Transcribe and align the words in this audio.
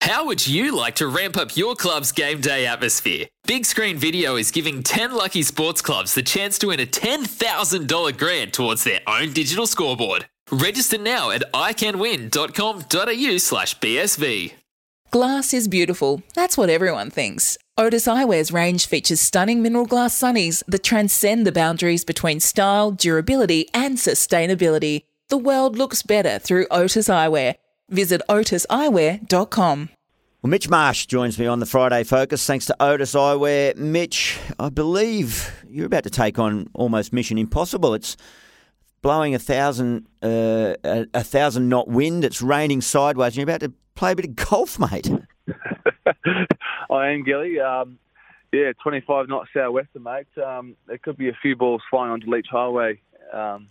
How 0.00 0.24
would 0.24 0.46
you 0.46 0.74
like 0.74 0.94
to 0.96 1.06
ramp 1.06 1.36
up 1.36 1.56
your 1.56 1.74
club's 1.74 2.10
game 2.10 2.40
day 2.40 2.66
atmosphere? 2.66 3.26
Big 3.46 3.66
Screen 3.66 3.98
Video 3.98 4.36
is 4.36 4.50
giving 4.50 4.82
10 4.82 5.12
lucky 5.12 5.42
sports 5.42 5.82
clubs 5.82 6.14
the 6.14 6.22
chance 6.22 6.58
to 6.60 6.68
win 6.68 6.80
a 6.80 6.86
$10,000 6.86 8.16
grant 8.16 8.52
towards 8.54 8.82
their 8.84 9.00
own 9.06 9.32
digital 9.32 9.66
scoreboard. 9.66 10.26
Register 10.50 10.96
now 10.96 11.30
at 11.30 11.42
iCanWin.com.au 11.52 13.36
slash 13.38 13.78
BSV. 13.78 14.52
Glass 15.10 15.52
is 15.52 15.68
beautiful. 15.68 16.22
That's 16.34 16.56
what 16.56 16.70
everyone 16.70 17.10
thinks. 17.10 17.58
Otis 17.76 18.06
Eyewear's 18.06 18.52
range 18.52 18.86
features 18.86 19.20
stunning 19.20 19.60
mineral 19.62 19.86
glass 19.86 20.18
sunnies 20.18 20.62
that 20.66 20.82
transcend 20.82 21.46
the 21.46 21.52
boundaries 21.52 22.04
between 22.04 22.40
style, 22.40 22.90
durability, 22.90 23.68
and 23.74 23.96
sustainability. 23.96 25.02
The 25.28 25.38
world 25.38 25.76
looks 25.76 26.02
better 26.02 26.38
through 26.38 26.66
Otis 26.70 27.08
Eyewear. 27.08 27.56
Visit 27.90 28.22
otiseyewear.com. 28.28 29.90
Well, 30.42 30.50
Mitch 30.50 30.70
Marsh 30.70 31.04
joins 31.04 31.38
me 31.38 31.44
on 31.46 31.60
the 31.60 31.66
Friday 31.66 32.02
Focus. 32.02 32.46
Thanks 32.46 32.64
to 32.64 32.76
Otis 32.80 33.14
Eyewear. 33.14 33.76
Mitch, 33.76 34.38
I 34.58 34.70
believe 34.70 35.52
you're 35.68 35.84
about 35.84 36.04
to 36.04 36.10
take 36.10 36.38
on 36.38 36.70
almost 36.72 37.12
Mission 37.12 37.36
Impossible. 37.36 37.92
It's 37.92 38.16
blowing 39.02 39.34
a 39.34 39.38
thousand 39.38 40.06
uh, 40.22 40.76
a, 40.82 41.06
a 41.12 41.22
thousand 41.22 41.68
knot 41.68 41.88
wind. 41.88 42.24
It's 42.24 42.40
raining 42.40 42.80
sideways, 42.80 43.32
and 43.32 43.36
you're 43.36 43.54
about 43.54 43.60
to 43.60 43.74
play 43.96 44.12
a 44.12 44.16
bit 44.16 44.24
of 44.24 44.36
golf, 44.36 44.78
mate. 44.78 45.10
I 46.90 47.08
am, 47.08 47.22
Gilly. 47.22 47.60
Um, 47.60 47.98
yeah, 48.50 48.72
25 48.82 49.28
knots 49.28 49.50
southwester, 49.54 50.00
mate. 50.00 50.26
Um, 50.42 50.74
there 50.86 50.96
could 50.96 51.18
be 51.18 51.28
a 51.28 51.36
few 51.42 51.54
balls 51.54 51.82
flying 51.90 52.12
onto 52.12 52.30
Leach 52.30 52.48
Highway 52.50 53.00
um, 53.32 53.68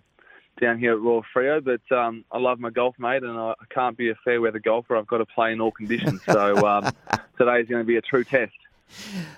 down 0.60 0.80
here 0.80 0.94
at 0.94 1.00
Royal 1.00 1.24
Freo, 1.36 1.64
but 1.64 1.96
um, 1.96 2.24
I 2.32 2.38
love 2.38 2.60
my 2.60 2.70
golf, 2.70 2.96
mate, 3.00 3.24
and 3.24 3.38
I 3.38 3.54
can't 3.70 3.98
be 3.98 4.10
a 4.10 4.16
fair 4.24 4.42
weather 4.42 4.60
golfer. 4.60 4.96
I've 4.96 5.08
got 5.08 5.18
to 5.18 5.26
play 5.26 5.52
in 5.52 5.62
all 5.62 5.72
conditions. 5.72 6.22
So 6.24 6.68
um, 6.68 6.92
today's 7.38 7.68
going 7.68 7.82
to 7.82 7.86
be 7.86 7.98
a 7.98 8.02
true 8.02 8.24
test. 8.24 8.54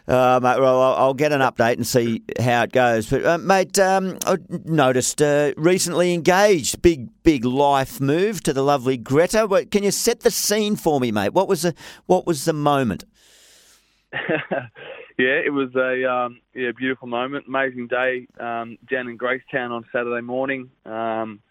Uh, 0.08 0.40
mate, 0.42 0.60
well, 0.60 0.82
I'll, 0.82 1.14
get 1.14 1.32
an 1.32 1.42
update 1.42 1.74
and 1.74 1.86
see 1.86 2.24
how 2.40 2.64
it 2.64 2.72
goes. 2.72 3.10
But, 3.10 3.26
uh, 3.26 3.38
mate, 3.38 3.78
um, 3.80 4.18
I 4.26 4.38
noticed 4.50 5.22
uh, 5.22 5.54
recently 5.58 6.14
engaged, 6.14 6.82
big, 6.82 7.10
big 7.24 7.46
life 7.46 8.00
move 8.00 8.42
to 8.44 8.54
the 8.54 8.64
lovely 8.64 8.98
Greta. 8.98 9.68
Can 9.70 9.84
you 9.84 9.92
set 9.92 10.22
the 10.22 10.32
scene 10.32 10.76
for 10.76 11.00
me, 11.00 11.12
mate? 11.12 11.34
What 11.34 11.48
was 11.48 11.64
the 11.64 11.76
what 12.06 12.26
was 12.26 12.46
the 12.46 12.54
moment? 12.54 13.04
yeah, 15.22 15.40
it 15.46 15.54
was 15.54 15.70
a 15.76 16.12
um, 16.12 16.42
yeah 16.56 16.72
beautiful 16.76 17.08
moment, 17.08 17.46
amazing 17.48 17.88
day 17.88 18.28
um, 18.40 18.78
down 18.90 19.08
in 19.08 19.18
Gracetown 19.18 19.70
on 19.70 19.86
Saturday 19.92 20.22
morning. 20.22 20.72
Um, 20.86 21.42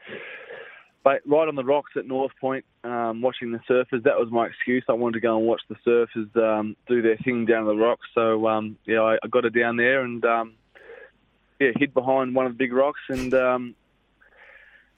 but 1.04 1.20
right 1.24 1.46
on 1.46 1.54
the 1.54 1.64
rocks 1.64 1.92
at 1.96 2.06
North 2.06 2.32
Point, 2.40 2.64
um, 2.82 3.22
watching 3.22 3.52
the 3.52 3.60
surfers. 3.70 4.02
That 4.02 4.18
was 4.18 4.28
my 4.30 4.46
excuse. 4.46 4.84
I 4.88 4.92
wanted 4.92 5.14
to 5.14 5.20
go 5.20 5.38
and 5.38 5.46
watch 5.46 5.62
the 5.68 5.76
surfers 5.86 6.36
um, 6.36 6.76
do 6.88 7.00
their 7.00 7.16
thing 7.18 7.46
down 7.46 7.66
the 7.66 7.76
rocks. 7.76 8.06
So 8.14 8.48
um, 8.48 8.76
yeah, 8.86 9.00
I, 9.00 9.18
I 9.22 9.28
got 9.28 9.44
it 9.44 9.54
down 9.54 9.76
there 9.76 10.02
and 10.02 10.24
um, 10.24 10.54
yeah, 11.60 11.70
hid 11.76 11.94
behind 11.94 12.34
one 12.34 12.46
of 12.46 12.52
the 12.52 12.58
big 12.58 12.72
rocks 12.72 13.00
and 13.08 13.32
um, 13.34 13.74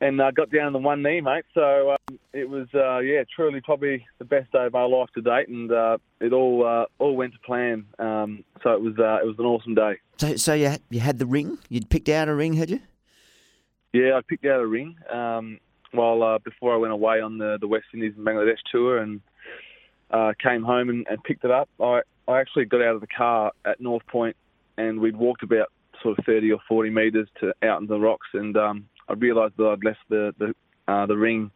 and 0.02 0.20
uh, 0.20 0.32
got 0.32 0.50
down 0.50 0.66
on 0.66 0.72
the 0.72 0.80
one 0.80 1.02
knee, 1.02 1.20
mate. 1.20 1.44
So 1.54 1.92
um, 1.92 2.18
it 2.32 2.48
was 2.48 2.66
uh, 2.74 2.98
yeah, 2.98 3.22
truly 3.34 3.60
probably 3.60 4.04
the 4.18 4.24
best 4.24 4.50
day 4.50 4.66
of 4.66 4.72
my 4.72 4.82
life 4.82 5.08
to 5.14 5.22
date, 5.22 5.48
and 5.48 5.70
uh, 5.70 5.98
it 6.20 6.32
all 6.32 6.66
uh, 6.66 6.86
all 6.98 7.16
went 7.16 7.32
to 7.34 7.38
plan. 7.38 7.86
Um, 8.00 8.44
so 8.62 8.72
it 8.72 8.80
was 8.80 8.98
uh, 8.98 9.22
it 9.22 9.26
was 9.26 9.36
an 9.38 9.46
awesome 9.46 9.74
day. 9.74 9.94
So, 10.18 10.36
so 10.36 10.54
you 10.54 10.66
had, 10.66 10.82
you 10.90 11.00
had 11.00 11.18
the 11.18 11.26
ring. 11.26 11.58
You'd 11.68 11.88
picked 11.88 12.08
out 12.08 12.28
a 12.28 12.34
ring, 12.34 12.54
had 12.54 12.68
you? 12.68 12.80
Yeah, 13.92 14.16
I 14.16 14.20
picked 14.28 14.44
out 14.44 14.60
a 14.60 14.66
ring. 14.66 14.96
Um, 15.10 15.58
while 15.92 16.22
uh, 16.22 16.38
before 16.38 16.74
I 16.74 16.78
went 16.78 16.92
away 16.92 17.20
on 17.20 17.38
the, 17.38 17.58
the 17.60 17.68
West 17.68 17.86
Indies 17.94 18.14
and 18.16 18.26
Bangladesh 18.26 18.58
tour 18.70 18.98
and 18.98 19.20
uh, 20.10 20.32
came 20.42 20.62
home 20.62 20.88
and, 20.88 21.06
and 21.08 21.22
picked 21.22 21.44
it 21.44 21.50
up. 21.50 21.68
I, 21.80 22.00
I 22.26 22.40
actually 22.40 22.64
got 22.64 22.82
out 22.82 22.94
of 22.94 23.00
the 23.00 23.06
car 23.06 23.52
at 23.64 23.80
North 23.80 24.06
Point 24.06 24.36
and 24.78 25.00
we'd 25.00 25.16
walked 25.16 25.42
about 25.42 25.70
sort 26.02 26.18
of 26.18 26.24
30 26.24 26.52
or 26.52 26.58
40 26.66 26.90
metres 26.90 27.28
to 27.40 27.52
out 27.62 27.80
in 27.80 27.86
the 27.86 27.98
rocks 27.98 28.28
and 28.32 28.56
um, 28.56 28.86
I 29.08 29.14
realised 29.14 29.54
that 29.56 29.66
I'd 29.66 29.84
left 29.84 30.00
the 30.08 30.34
the, 30.38 30.54
uh, 30.92 31.06
the 31.06 31.16
ring 31.16 31.50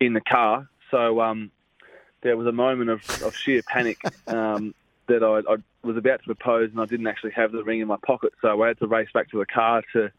in 0.00 0.12
the 0.12 0.20
car. 0.20 0.68
So 0.90 1.20
um, 1.20 1.50
there 2.22 2.36
was 2.36 2.46
a 2.46 2.52
moment 2.52 2.90
of, 2.90 3.22
of 3.22 3.36
sheer 3.36 3.62
panic 3.62 4.02
um, 4.26 4.74
that 5.06 5.22
I, 5.22 5.52
I 5.52 5.56
was 5.82 5.96
about 5.96 6.20
to 6.20 6.26
propose 6.26 6.70
and 6.70 6.80
I 6.80 6.86
didn't 6.86 7.06
actually 7.06 7.32
have 7.32 7.52
the 7.52 7.62
ring 7.62 7.80
in 7.80 7.88
my 7.88 7.98
pocket. 8.04 8.32
So 8.42 8.62
I 8.62 8.68
had 8.68 8.78
to 8.78 8.86
race 8.86 9.08
back 9.12 9.30
to 9.30 9.38
the 9.38 9.46
car 9.46 9.82
to 9.92 10.10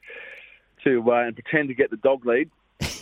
to 0.83 1.11
uh, 1.11 1.15
and 1.15 1.35
pretend 1.35 1.67
to 1.67 1.75
get 1.75 1.91
the 1.91 1.97
dog 1.97 2.25
lead 2.25 2.49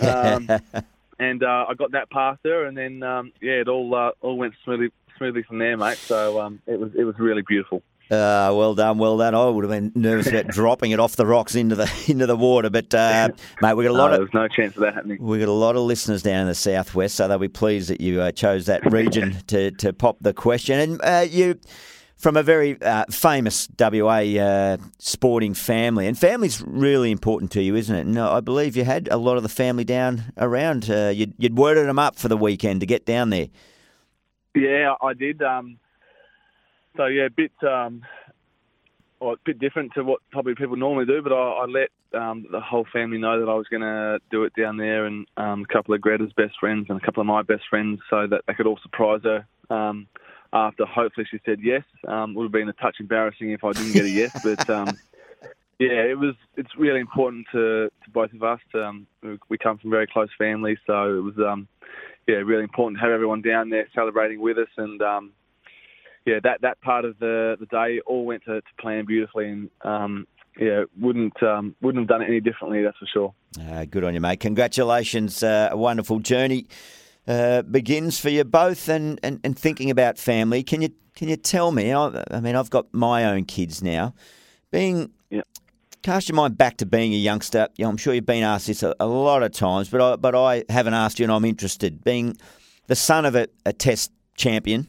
um, 0.02 0.50
and 1.20 1.44
uh, 1.44 1.66
I 1.68 1.74
got 1.74 1.92
that 1.92 2.10
past 2.10 2.40
her, 2.44 2.66
and 2.66 2.78
then 2.78 3.04
um, 3.04 3.32
yeah, 3.42 3.54
it 3.54 3.68
all 3.68 3.94
uh, 3.94 4.12
all 4.22 4.38
went 4.38 4.54
smoothly 4.64 4.90
smoothly 5.18 5.44
from 5.44 5.60
there, 5.60 5.78
mate. 5.78 5.98
So 5.98 6.40
um, 6.40 6.62
it 6.66 6.80
was 6.80 6.92
it 6.96 7.04
was 7.04 7.18
really 7.20 7.44
beautiful. 7.48 7.84
Uh, 8.12 8.50
well 8.56 8.74
done, 8.74 8.98
well 8.98 9.18
done. 9.18 9.36
I 9.36 9.46
would 9.46 9.64
have 9.64 9.72
been 9.72 9.92
nervous 9.94 10.28
about 10.28 10.48
dropping 10.50 10.92
it 10.92 11.00
off 11.00 11.16
the 11.16 11.28
rocks 11.28 11.54
into 11.54 11.76
the 11.76 11.92
into 12.08 12.26
the 12.26 12.36
water, 12.36 12.72
but 12.72 12.92
uh, 12.94 13.30
mate, 13.62 13.76
we 13.76 13.84
got 13.84 13.92
a 13.92 13.94
lot 13.94 14.08
no, 14.08 14.14
of 14.14 14.20
there's 14.20 14.34
no 14.34 14.48
chance 14.48 14.76
of 14.76 14.82
that 14.82 14.96
happening. 14.96 15.22
We 15.22 15.38
got 15.38 15.48
a 15.48 15.52
lot 15.52 15.76
of 15.76 15.84
listeners 15.84 16.24
down 16.24 16.42
in 16.42 16.48
the 16.48 16.56
southwest, 16.56 17.16
so 17.16 17.28
they'll 17.28 17.38
be 17.38 17.48
pleased 17.48 17.90
that 17.90 18.02
you 18.02 18.20
uh, 18.22 18.32
chose 18.32 18.66
that 18.66 18.92
region 18.92 19.38
to, 19.48 19.70
to 19.72 19.94
pop 19.94 20.18
the 20.22 20.34
question. 20.34 20.80
And 20.80 21.02
uh, 21.04 21.26
you, 21.30 21.60
from 22.16 22.36
a 22.36 22.42
very 22.42 22.82
uh, 22.82 23.06
famous 23.12 23.70
WA 23.80 24.22
uh, 24.22 24.78
sporting 24.98 25.54
family, 25.54 26.08
and 26.08 26.18
family's 26.18 26.64
really 26.66 27.12
important 27.12 27.52
to 27.52 27.62
you, 27.62 27.76
isn't 27.76 27.96
it? 27.96 28.08
And 28.08 28.18
I 28.18 28.40
believe 28.40 28.76
you 28.76 28.86
had 28.86 29.08
a 29.12 29.18
lot 29.18 29.38
of 29.38 29.44
the 29.44 29.50
family 29.50 29.84
down 29.84 30.34
around. 30.36 30.90
Uh, 30.90 31.12
you'd, 31.14 31.36
you'd 31.38 31.58
worded 31.60 31.88
them 31.88 32.00
up 32.00 32.16
for 32.16 32.28
the 32.28 32.38
weekend 32.38 32.80
to 32.80 32.88
get 32.88 33.06
down 33.06 33.30
there. 33.30 33.50
Yeah, 34.56 34.96
I 35.00 35.14
did. 35.14 35.44
Um, 35.44 35.78
so 36.98 37.06
yeah, 37.06 37.26
a 37.26 37.30
bit, 37.30 37.52
um, 37.64 38.04
well, 39.20 39.34
a 39.34 39.38
bit 39.46 39.60
different 39.60 39.94
to 39.94 40.04
what 40.04 40.22
probably 40.32 40.56
people 40.56 40.76
normally 40.76 41.06
do, 41.06 41.22
but 41.22 41.34
I, 41.34 41.36
I 41.36 41.66
let 41.66 41.90
um, 42.14 42.46
the 42.52 42.60
whole 42.60 42.86
family 42.92 43.18
know 43.18 43.40
that 43.40 43.50
I 43.50 43.56
was 43.56 43.68
going 43.68 43.82
to 43.82 44.20
do 44.32 44.44
it 44.44 44.54
down 44.56 44.78
there, 44.78 45.06
and 45.06 45.28
um, 45.38 45.66
a 45.70 45.74
couple 45.74 45.94
of 45.94 46.02
Greta's 46.02 46.34
best 46.34 46.56
friends 46.60 46.88
and 46.90 47.02
a 47.02 47.06
couple 47.06 47.22
of 47.22 47.28
my 47.28 47.42
best 47.42 47.64
friends, 47.70 48.00
so 48.10 48.28
that 48.28 48.42
they 48.48 48.54
could 48.54 48.68
all 48.68 48.80
surprise 48.82 49.22
her. 49.24 49.46
Um, 49.70 50.08
after 50.52 50.86
hopefully 50.86 51.28
she 51.30 51.40
said 51.46 51.60
yes, 51.62 51.84
um, 52.08 52.32
it 52.32 52.38
would 52.38 52.46
have 52.46 52.52
been 52.52 52.70
a 52.70 52.74
touch 52.74 52.98
embarrassing 53.00 53.52
if 53.52 53.64
I 53.64 53.72
didn't 53.74 53.94
get 53.94 54.06
a 54.06 54.10
yes, 54.10 54.40
but 54.44 54.70
um, 54.70 54.98
yeah, 55.80 56.04
it 56.04 56.18
was. 56.18 56.36
It's 56.58 56.76
really 56.78 57.00
important 57.00 57.48
to, 57.52 57.90
to 58.04 58.10
both 58.12 58.34
of 58.34 58.44
us. 58.44 58.60
Um, 58.74 59.08
we 59.48 59.58
come 59.58 59.78
from 59.78 59.92
very 59.92 60.08
close 60.08 60.30
families, 60.38 60.80
so 60.88 61.18
it 61.18 61.22
was 61.22 61.38
um, 61.38 61.68
yeah 62.28 62.38
really 62.38 62.64
important 62.64 62.98
to 62.98 63.04
have 63.04 63.14
everyone 63.14 63.42
down 63.42 63.70
there 63.70 63.88
celebrating 63.94 64.42
with 64.42 64.58
us, 64.58 64.70
and 64.78 65.02
um, 65.02 65.32
yeah, 66.26 66.40
that 66.44 66.62
that 66.62 66.82
part 66.82 67.06
of 67.06 67.18
the 67.20 67.58
the 67.60 67.66
day 67.68 68.00
all 68.06 68.26
went 68.26 68.44
to, 68.46 68.62
to 68.62 68.68
plan 68.80 69.06
beautifully, 69.06 69.50
and 69.50 69.70
um, 69.82 70.28
yeah, 70.60 70.84
wouldn't 71.00 71.42
um, 71.44 71.76
wouldn't 71.82 72.02
have 72.02 72.10
done 72.10 72.22
it 72.22 72.28
any 72.28 72.40
differently. 72.40 72.84
That's 72.84 72.98
for 72.98 73.08
sure. 73.08 73.34
Uh, 73.70 73.86
good 73.86 74.04
on 74.04 74.14
you, 74.14 74.22
mate. 74.22 74.40
Congratulations. 74.40 75.42
Uh, 75.42 75.70
a 75.72 75.78
wonderful 75.78 76.20
journey 76.20 76.68
uh, 77.30 77.62
begins 77.62 78.20
for 78.20 78.30
you 78.30 78.44
both. 78.44 78.90
And, 78.90 79.20
and, 79.24 79.40
and 79.44 79.58
thinking 79.58 79.90
about 79.90 80.18
family, 80.18 80.64
can 80.64 80.82
you 80.82 80.90
can 81.16 81.30
you 81.30 81.38
tell 81.38 81.72
me? 81.72 81.94
I, 81.94 82.24
I 82.32 82.40
mean, 82.40 82.56
I've 82.56 82.70
got 82.70 82.94
my 82.94 83.26
own 83.26 83.46
kids 83.46 83.84
now. 83.84 84.14
Being 84.72 85.12
yeah. 85.30 85.42
cast 86.02 86.30
your 86.30 86.36
mind 86.36 86.58
back 86.58 86.78
to 86.78 86.86
being 86.86 87.14
a 87.14 87.18
youngster. 87.18 87.68
You 87.76 87.84
know, 87.84 87.90
I'm 87.90 87.98
sure 87.98 88.14
you've 88.14 88.26
been 88.26 88.44
asked 88.44 88.68
this 88.68 88.84
a, 88.84 88.96
a, 89.00 89.06
lot 89.06 89.44
of 89.44 89.52
times, 89.52 89.90
but 89.90 90.02
I, 90.02 90.16
but 90.16 90.34
I 90.34 90.64
haven't 90.70 90.94
asked 90.94 91.20
you, 91.20 91.26
and 91.26 91.32
I'm 91.32 91.46
interested. 91.46 92.04
Being 92.04 92.38
the 92.88 92.96
son 92.96 93.26
of 93.26 93.36
a, 93.36 93.48
a 93.66 93.74
Test 93.74 94.12
champion. 94.36 94.88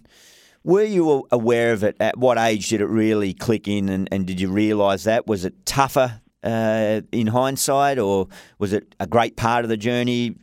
Were 0.62 0.84
you 0.84 1.26
aware 1.30 1.72
of 1.72 1.82
it? 1.82 1.96
At 2.00 2.18
what 2.18 2.36
age 2.36 2.68
did 2.68 2.80
it 2.80 2.86
really 2.86 3.32
click 3.32 3.66
in, 3.66 3.88
and, 3.88 4.08
and 4.12 4.26
did 4.26 4.40
you 4.40 4.50
realise 4.50 5.04
that? 5.04 5.26
Was 5.26 5.44
it 5.44 5.64
tougher 5.64 6.20
uh, 6.42 7.00
in 7.12 7.28
hindsight, 7.28 7.98
or 7.98 8.28
was 8.58 8.72
it 8.72 8.94
a 9.00 9.06
great 9.06 9.36
part 9.36 9.64
of 9.64 9.70
the 9.70 9.78
journey? 9.78 10.34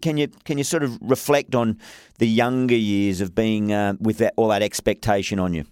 Can 0.00 0.18
you 0.18 0.28
can 0.44 0.58
you 0.58 0.64
sort 0.64 0.84
of 0.84 0.98
reflect 1.00 1.54
on 1.54 1.78
the 2.18 2.28
younger 2.28 2.76
years 2.76 3.20
of 3.20 3.34
being 3.34 3.72
uh, 3.72 3.94
with 4.00 4.18
that, 4.18 4.34
all 4.36 4.48
that 4.48 4.62
expectation 4.62 5.40
on 5.40 5.52
you? 5.52 5.64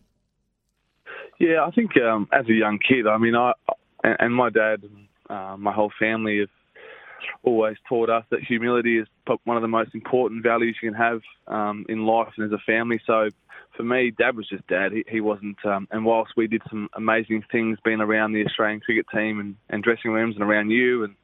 Yeah, 1.38 1.64
I 1.64 1.70
think 1.70 1.96
um, 1.96 2.28
as 2.32 2.46
a 2.48 2.52
young 2.52 2.78
kid, 2.78 3.06
I 3.06 3.18
mean, 3.18 3.36
I 3.36 3.52
and 4.02 4.34
my 4.34 4.50
dad 4.50 4.82
uh, 5.30 5.56
my 5.56 5.72
whole 5.72 5.92
family 5.98 6.40
have 6.40 6.48
always 7.42 7.76
taught 7.88 8.10
us 8.10 8.24
that 8.30 8.40
humility 8.40 8.98
is 8.98 9.06
one 9.44 9.56
of 9.56 9.62
the 9.62 9.68
most 9.68 9.94
important 9.94 10.42
values 10.42 10.76
you 10.82 10.90
can 10.90 10.98
have 10.98 11.20
um, 11.46 11.86
in 11.88 12.04
life 12.04 12.28
and 12.36 12.46
as 12.46 12.52
a 12.52 12.62
family. 12.66 13.00
So 13.06 13.28
for 13.76 13.82
me, 13.82 14.12
Dad 14.16 14.36
was 14.36 14.48
just 14.48 14.66
Dad. 14.66 14.92
He, 14.92 15.04
he 15.08 15.20
wasn't. 15.20 15.56
Um, 15.64 15.88
and 15.90 16.04
whilst 16.04 16.32
we 16.36 16.46
did 16.46 16.62
some 16.68 16.88
amazing 16.94 17.44
things, 17.50 17.78
being 17.84 18.00
around 18.00 18.32
the 18.32 18.44
Australian 18.44 18.80
cricket 18.80 19.06
team 19.12 19.40
and, 19.40 19.56
and 19.70 19.82
dressing 19.82 20.12
rooms 20.12 20.36
and 20.36 20.44
around 20.44 20.70
you 20.70 21.04
and 21.04 21.14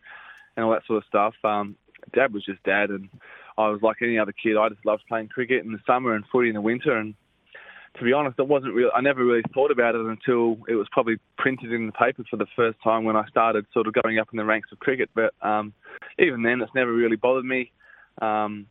and 0.56 0.64
all 0.64 0.72
that 0.72 0.84
sort 0.86 0.98
of 0.98 1.04
stuff, 1.08 1.34
um, 1.44 1.76
Dad 2.12 2.34
was 2.34 2.44
just 2.44 2.62
Dad. 2.64 2.90
And 2.90 3.08
I 3.56 3.68
was 3.68 3.80
like 3.82 3.98
any 4.02 4.18
other 4.18 4.32
kid. 4.32 4.56
I 4.56 4.68
just 4.68 4.84
loved 4.84 5.04
playing 5.08 5.28
cricket 5.28 5.64
in 5.64 5.72
the 5.72 5.78
summer 5.86 6.14
and 6.14 6.24
footy 6.30 6.48
in 6.48 6.54
the 6.54 6.60
winter. 6.60 6.96
And 6.96 7.14
to 7.98 8.04
be 8.04 8.12
honest, 8.12 8.38
it 8.38 8.48
wasn't 8.48 8.74
real. 8.74 8.90
I 8.94 9.00
never 9.00 9.24
really 9.24 9.44
thought 9.54 9.70
about 9.70 9.94
it 9.94 10.00
until 10.00 10.58
it 10.68 10.74
was 10.74 10.88
probably 10.90 11.16
printed 11.38 11.72
in 11.72 11.86
the 11.86 11.92
paper 11.92 12.24
for 12.28 12.36
the 12.36 12.46
first 12.56 12.78
time 12.82 13.04
when 13.04 13.16
I 13.16 13.26
started 13.28 13.64
sort 13.72 13.86
of 13.86 13.94
going 13.94 14.18
up 14.18 14.28
in 14.32 14.38
the 14.38 14.44
ranks 14.44 14.70
of 14.72 14.80
cricket. 14.80 15.10
But 15.14 15.34
um, 15.40 15.72
even 16.18 16.42
then, 16.42 16.60
it's 16.60 16.74
never 16.74 16.92
really 16.92 17.16
bothered 17.16 17.44
me. 17.44 17.70
Um, 18.20 18.66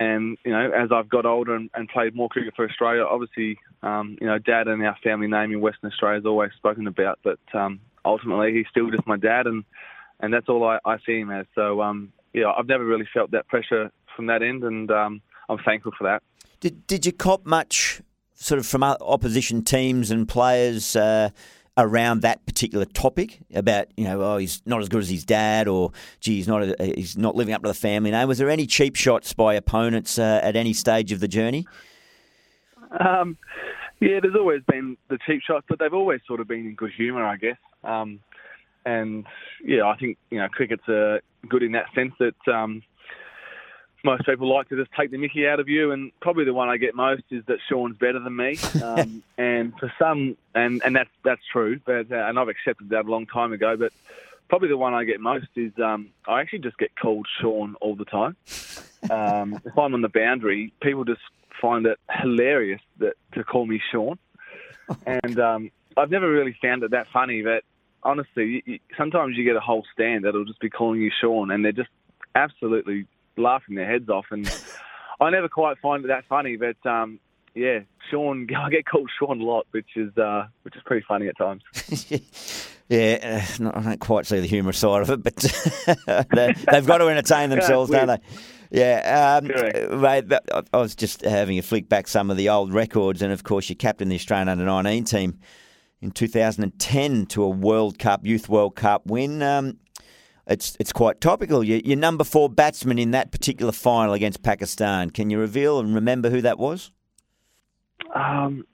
and 0.00 0.38
you 0.44 0.50
know, 0.50 0.70
as 0.70 0.88
I've 0.90 1.10
got 1.10 1.26
older 1.26 1.54
and, 1.54 1.68
and 1.74 1.86
played 1.88 2.16
more 2.16 2.30
cricket 2.30 2.54
for 2.56 2.66
Australia, 2.66 3.04
obviously, 3.04 3.58
um, 3.82 4.16
you 4.18 4.26
know, 4.26 4.38
Dad 4.38 4.66
and 4.66 4.82
our 4.84 4.96
family 5.04 5.28
name 5.28 5.52
in 5.52 5.60
Western 5.60 5.92
Australia 5.92 6.18
is 6.18 6.26
always 6.26 6.50
spoken 6.56 6.86
about. 6.86 7.18
But 7.22 7.38
um, 7.52 7.80
ultimately, 8.04 8.54
he's 8.54 8.66
still 8.70 8.90
just 8.90 9.06
my 9.06 9.18
dad, 9.18 9.46
and 9.46 9.62
and 10.18 10.32
that's 10.32 10.48
all 10.48 10.64
I, 10.64 10.78
I 10.86 10.96
see 11.04 11.20
him 11.20 11.30
as. 11.30 11.44
So 11.54 11.82
um, 11.82 12.12
yeah, 12.32 12.50
I've 12.50 12.66
never 12.66 12.84
really 12.84 13.06
felt 13.12 13.30
that 13.32 13.46
pressure 13.46 13.92
from 14.16 14.26
that 14.26 14.42
end, 14.42 14.64
and 14.64 14.90
um, 14.90 15.20
I'm 15.50 15.58
thankful 15.58 15.92
for 15.96 16.04
that. 16.04 16.22
Did 16.60 16.86
Did 16.86 17.04
you 17.04 17.12
cop 17.12 17.44
much 17.44 18.00
sort 18.34 18.58
of 18.58 18.66
from 18.66 18.82
opposition 18.82 19.62
teams 19.62 20.10
and 20.10 20.26
players? 20.26 20.96
Uh, 20.96 21.28
around 21.80 22.22
that 22.22 22.44
particular 22.46 22.84
topic 22.84 23.40
about 23.54 23.86
you 23.96 24.04
know 24.04 24.22
oh 24.22 24.36
he's 24.36 24.62
not 24.66 24.80
as 24.80 24.88
good 24.88 25.02
as 25.02 25.10
his 25.10 25.24
dad 25.24 25.68
or 25.68 25.92
gee 26.20 26.36
he's 26.36 26.48
not 26.48 26.62
a, 26.62 26.92
he's 26.94 27.16
not 27.16 27.34
living 27.34 27.54
up 27.54 27.62
to 27.62 27.68
the 27.68 27.74
family 27.74 28.10
name. 28.10 28.28
Was 28.28 28.38
there 28.38 28.50
any 28.50 28.66
cheap 28.66 28.96
shots 28.96 29.32
by 29.32 29.54
opponents 29.54 30.18
uh, 30.18 30.40
at 30.42 30.56
any 30.56 30.72
stage 30.72 31.12
of 31.12 31.20
the 31.20 31.28
journey? 31.28 31.66
Um, 32.98 33.36
yeah, 34.00 34.18
there's 34.20 34.34
always 34.34 34.62
been 34.66 34.96
the 35.08 35.18
cheap 35.26 35.42
shots, 35.42 35.66
but 35.68 35.78
they've 35.78 35.92
always 35.92 36.20
sort 36.26 36.40
of 36.40 36.48
been 36.48 36.66
in 36.66 36.74
good 36.74 36.92
humour, 36.96 37.24
I 37.24 37.36
guess. 37.36 37.58
Um, 37.84 38.20
and 38.84 39.26
yeah, 39.64 39.84
I 39.84 39.96
think 39.96 40.18
you 40.30 40.38
know 40.38 40.48
cricket's 40.48 40.88
uh, 40.88 41.18
good 41.48 41.62
in 41.62 41.72
that 41.72 41.86
sense 41.94 42.12
that 42.18 42.52
um, 42.52 42.82
most 44.04 44.24
people 44.24 44.52
like 44.52 44.68
to 44.68 44.76
just 44.76 44.90
take 44.92 45.10
the 45.10 45.18
mickey 45.18 45.46
out 45.46 45.60
of 45.60 45.68
you, 45.68 45.92
and 45.92 46.12
probably 46.20 46.44
the 46.44 46.54
one 46.54 46.68
I 46.68 46.76
get 46.76 46.94
most 46.94 47.24
is 47.30 47.44
that 47.46 47.58
Sean's 47.68 47.96
better 47.96 48.18
than 48.18 48.36
me. 48.36 48.56
Um, 48.82 49.22
and 49.36 49.74
for 49.78 49.92
some, 49.98 50.36
and 50.54 50.82
and 50.84 50.96
that's 50.96 51.10
that's 51.22 51.42
true, 51.52 51.80
but 51.84 52.10
uh, 52.10 52.26
and 52.26 52.38
I've 52.38 52.48
accepted 52.48 52.88
that 52.90 53.04
a 53.04 53.08
long 53.08 53.26
time 53.26 53.52
ago. 53.52 53.76
But 53.76 53.92
probably 54.48 54.68
the 54.68 54.76
one 54.76 54.94
I 54.94 55.04
get 55.04 55.20
most 55.20 55.48
is 55.54 55.72
um, 55.78 56.08
I 56.26 56.40
actually 56.40 56.60
just 56.60 56.78
get 56.78 56.96
called 56.96 57.26
Sean 57.40 57.74
all 57.80 57.94
the 57.94 58.06
time. 58.06 58.36
Um, 59.10 59.60
if 59.64 59.78
I'm 59.78 59.92
on 59.94 60.00
the 60.00 60.08
boundary, 60.08 60.72
people 60.80 61.04
just 61.04 61.20
find 61.60 61.86
it 61.86 61.98
hilarious 62.10 62.80
that 62.98 63.14
to 63.32 63.44
call 63.44 63.66
me 63.66 63.80
Sean. 63.92 64.18
and 65.06 65.38
um, 65.38 65.70
I've 65.96 66.10
never 66.10 66.30
really 66.30 66.56
found 66.60 66.82
it 66.82 66.92
that 66.92 67.06
funny. 67.12 67.42
But 67.42 67.64
honestly, 68.02 68.46
you, 68.46 68.62
you, 68.64 68.78
sometimes 68.96 69.36
you 69.36 69.44
get 69.44 69.56
a 69.56 69.60
whole 69.60 69.84
stand 69.92 70.24
that'll 70.24 70.44
just 70.44 70.60
be 70.60 70.70
calling 70.70 71.00
you 71.00 71.10
Sean, 71.20 71.50
and 71.50 71.64
they're 71.64 71.72
just 71.72 71.90
absolutely 72.34 73.06
laughing 73.36 73.74
their 73.74 73.90
heads 73.90 74.08
off. 74.08 74.26
And 74.30 74.50
I 75.20 75.30
never 75.30 75.48
quite 75.48 75.78
find 75.78 76.04
it 76.04 76.08
that 76.08 76.24
funny, 76.28 76.56
but 76.56 76.84
um, 76.88 77.20
yeah, 77.54 77.80
Sean, 78.10 78.48
I 78.56 78.70
get 78.70 78.86
called 78.86 79.10
Sean 79.18 79.40
a 79.40 79.44
lot, 79.44 79.66
which 79.70 79.96
is 79.96 80.16
uh, 80.16 80.46
which 80.62 80.76
is 80.76 80.82
pretty 80.84 81.04
funny 81.06 81.28
at 81.28 81.36
times. 81.36 81.62
yeah, 82.88 83.44
uh, 83.60 83.70
I 83.74 83.82
don't 83.82 84.00
quite 84.00 84.26
see 84.26 84.40
the 84.40 84.46
humour 84.46 84.72
side 84.72 85.02
of 85.02 85.10
it, 85.10 85.22
but 85.22 85.36
they, 86.34 86.54
have 86.68 86.86
got 86.86 86.98
to 86.98 87.08
entertain 87.08 87.50
themselves, 87.50 87.90
don't 87.90 88.08
they? 88.08 88.18
Yeah, 88.72 89.40
um, 89.42 90.00
mate. 90.00 90.32
I 90.72 90.78
was 90.78 90.94
just 90.94 91.22
having 91.22 91.58
a 91.58 91.62
flick 91.62 91.88
back 91.88 92.06
some 92.06 92.30
of 92.30 92.36
the 92.36 92.48
old 92.48 92.72
records, 92.72 93.20
and 93.20 93.32
of 93.32 93.42
course, 93.42 93.68
you 93.68 93.74
captained 93.74 94.12
the 94.12 94.16
Australian 94.16 94.48
under 94.48 94.64
nineteen 94.64 95.04
team 95.04 95.38
in 96.02 96.10
2010 96.10 97.26
to 97.26 97.42
a 97.42 97.48
World 97.48 97.98
Cup, 97.98 98.24
Youth 98.24 98.48
World 98.48 98.74
Cup 98.74 99.06
win. 99.06 99.42
Um, 99.42 99.78
it's 100.46 100.76
it's 100.80 100.92
quite 100.92 101.20
topical. 101.20 101.62
You, 101.62 101.80
you're 101.84 101.96
number 101.96 102.24
four 102.24 102.48
batsman 102.48 102.98
in 102.98 103.10
that 103.12 103.30
particular 103.30 103.72
final 103.72 104.14
against 104.14 104.42
Pakistan. 104.42 105.10
Can 105.10 105.30
you 105.30 105.38
reveal 105.38 105.78
and 105.78 105.94
remember 105.94 106.30
who 106.30 106.40
that 106.42 106.58
was? 106.58 106.90
Um, 108.14 108.66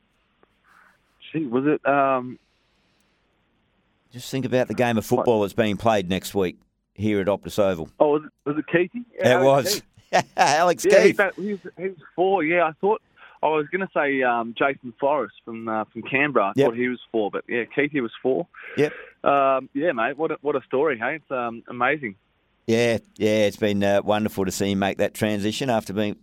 gee, 1.33 1.47
was 1.47 1.65
it? 1.67 1.87
Um, 1.87 2.39
Just 4.13 4.31
think 4.31 4.45
about 4.45 4.69
the 4.69 4.75
game 4.75 4.97
of 4.97 5.05
football 5.05 5.43
that's 5.43 5.53
being 5.53 5.77
played 5.77 6.09
next 6.09 6.35
week 6.35 6.59
here 6.95 7.21
at 7.21 7.27
Optus 7.27 7.59
Oval. 7.59 7.91
Oh, 8.01 8.13
was 8.13 8.23
it, 8.25 8.49
was 8.49 8.59
it 8.59 8.67
Keithy? 8.67 9.05
Yeah, 9.19 9.41
it 9.41 9.45
was. 9.45 9.83
Alex 10.37 10.87
yeah, 10.89 11.03
Keath. 11.03 11.21
He, 11.37 11.43
he, 11.43 11.61
he 11.77 11.89
was 11.89 11.99
four. 12.15 12.45
Yeah, 12.45 12.65
I 12.65 12.73
thought 12.81 13.03
I 13.43 13.47
was 13.49 13.67
going 13.71 13.87
to 13.87 13.91
say 13.95 14.23
um, 14.23 14.55
Jason 14.57 14.93
Forrest 14.99 15.35
from 15.45 15.69
uh, 15.69 15.85
from 15.93 16.03
Canberra. 16.03 16.49
I 16.49 16.53
yep. 16.57 16.69
thought 16.69 16.77
he 16.77 16.89
was 16.89 17.01
four, 17.13 17.31
but 17.31 17.45
yeah, 17.49 17.65
Keithy 17.77 18.01
was 18.01 18.13
four. 18.23 18.47
Yep. 18.77 18.93
Um, 19.25 19.69
yeah, 19.75 19.93
mate. 19.93 20.17
What 20.17 20.31
a, 20.33 20.39
what 20.41 20.57
a 20.57 20.63
story, 20.67 20.99
hey? 20.99 21.17
It's 21.17 21.31
um, 21.31 21.63
amazing. 21.69 22.17
Yeah, 22.67 22.99
yeah. 23.17 23.47
It's 23.47 23.57
been 23.57 23.83
uh, 23.83 24.03
wonderful 24.03 24.45
to 24.45 24.51
see 24.51 24.73
him 24.73 24.79
make 24.79 24.99
that 24.99 25.15
transition 25.15 25.71
after 25.71 25.93
being 25.93 26.17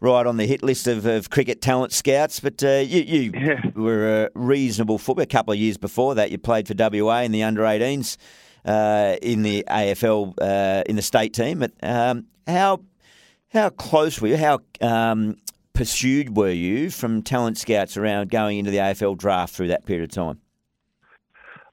right 0.00 0.26
on 0.26 0.36
the 0.36 0.46
hit 0.46 0.62
list 0.62 0.86
of, 0.86 1.06
of 1.06 1.30
cricket 1.30 1.60
talent 1.60 1.92
scouts. 1.92 2.40
But 2.40 2.62
uh, 2.62 2.84
you, 2.86 3.02
you 3.02 3.32
yeah. 3.34 3.70
were 3.74 4.24
a 4.24 4.30
reasonable 4.34 4.98
footballer. 4.98 5.24
A 5.24 5.26
couple 5.26 5.52
of 5.52 5.58
years 5.58 5.76
before 5.76 6.14
that, 6.16 6.30
you 6.30 6.38
played 6.38 6.68
for 6.68 6.74
WA 6.76 7.20
in 7.20 7.32
the 7.32 7.42
under 7.42 7.62
18s 7.62 8.16
uh, 8.64 9.16
in 9.22 9.42
the 9.42 9.64
AFL 9.68 10.34
uh, 10.40 10.82
in 10.86 10.96
the 10.96 11.02
state 11.02 11.34
team. 11.34 11.60
But, 11.60 11.72
um, 11.82 12.26
how 12.46 12.80
how 13.50 13.70
close 13.70 14.20
were 14.20 14.28
you? 14.28 14.36
How 14.36 14.60
um, 14.80 15.36
pursued 15.78 16.36
were 16.36 16.50
you 16.50 16.90
from 16.90 17.22
talent 17.22 17.56
scouts 17.56 17.96
around 17.96 18.30
going 18.30 18.58
into 18.58 18.68
the 18.68 18.78
AFL 18.78 19.16
draft 19.16 19.54
through 19.54 19.68
that 19.68 19.86
period 19.86 20.02
of 20.02 20.10
time? 20.10 20.40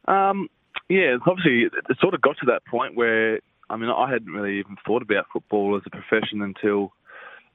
Um, 0.07 0.48
yeah, 0.90 1.18
obviously 1.25 1.63
it 1.63 1.98
sort 2.00 2.13
of 2.13 2.22
got 2.22 2.38
to 2.38 2.46
that 2.46 2.63
point 2.66 2.96
where 2.96 3.40
I 3.68 3.78
mean 3.78 3.90
I 3.90 4.12
hadn't 4.12 4.31
really 4.31 4.60
even 4.60 4.78
thought 4.86 5.02
about 5.02 5.25
football 5.34 5.75
as 5.75 5.81
a 5.88 5.90
profession 5.90 6.44
until 6.44 6.94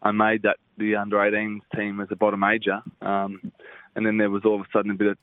I 0.02 0.10
made 0.10 0.42
that 0.42 0.56
the 0.76 0.96
under 0.96 1.18
18s 1.18 1.60
team 1.76 2.00
as 2.00 2.08
a 2.10 2.16
bottom 2.16 2.40
major, 2.40 2.82
um, 3.00 3.52
and 3.94 4.04
then 4.04 4.18
there 4.18 4.30
was 4.30 4.44
all 4.44 4.56
of 4.56 4.62
a 4.62 4.70
sudden 4.72 4.90
a 4.90 4.94
bit 4.94 5.06
of 5.06 5.18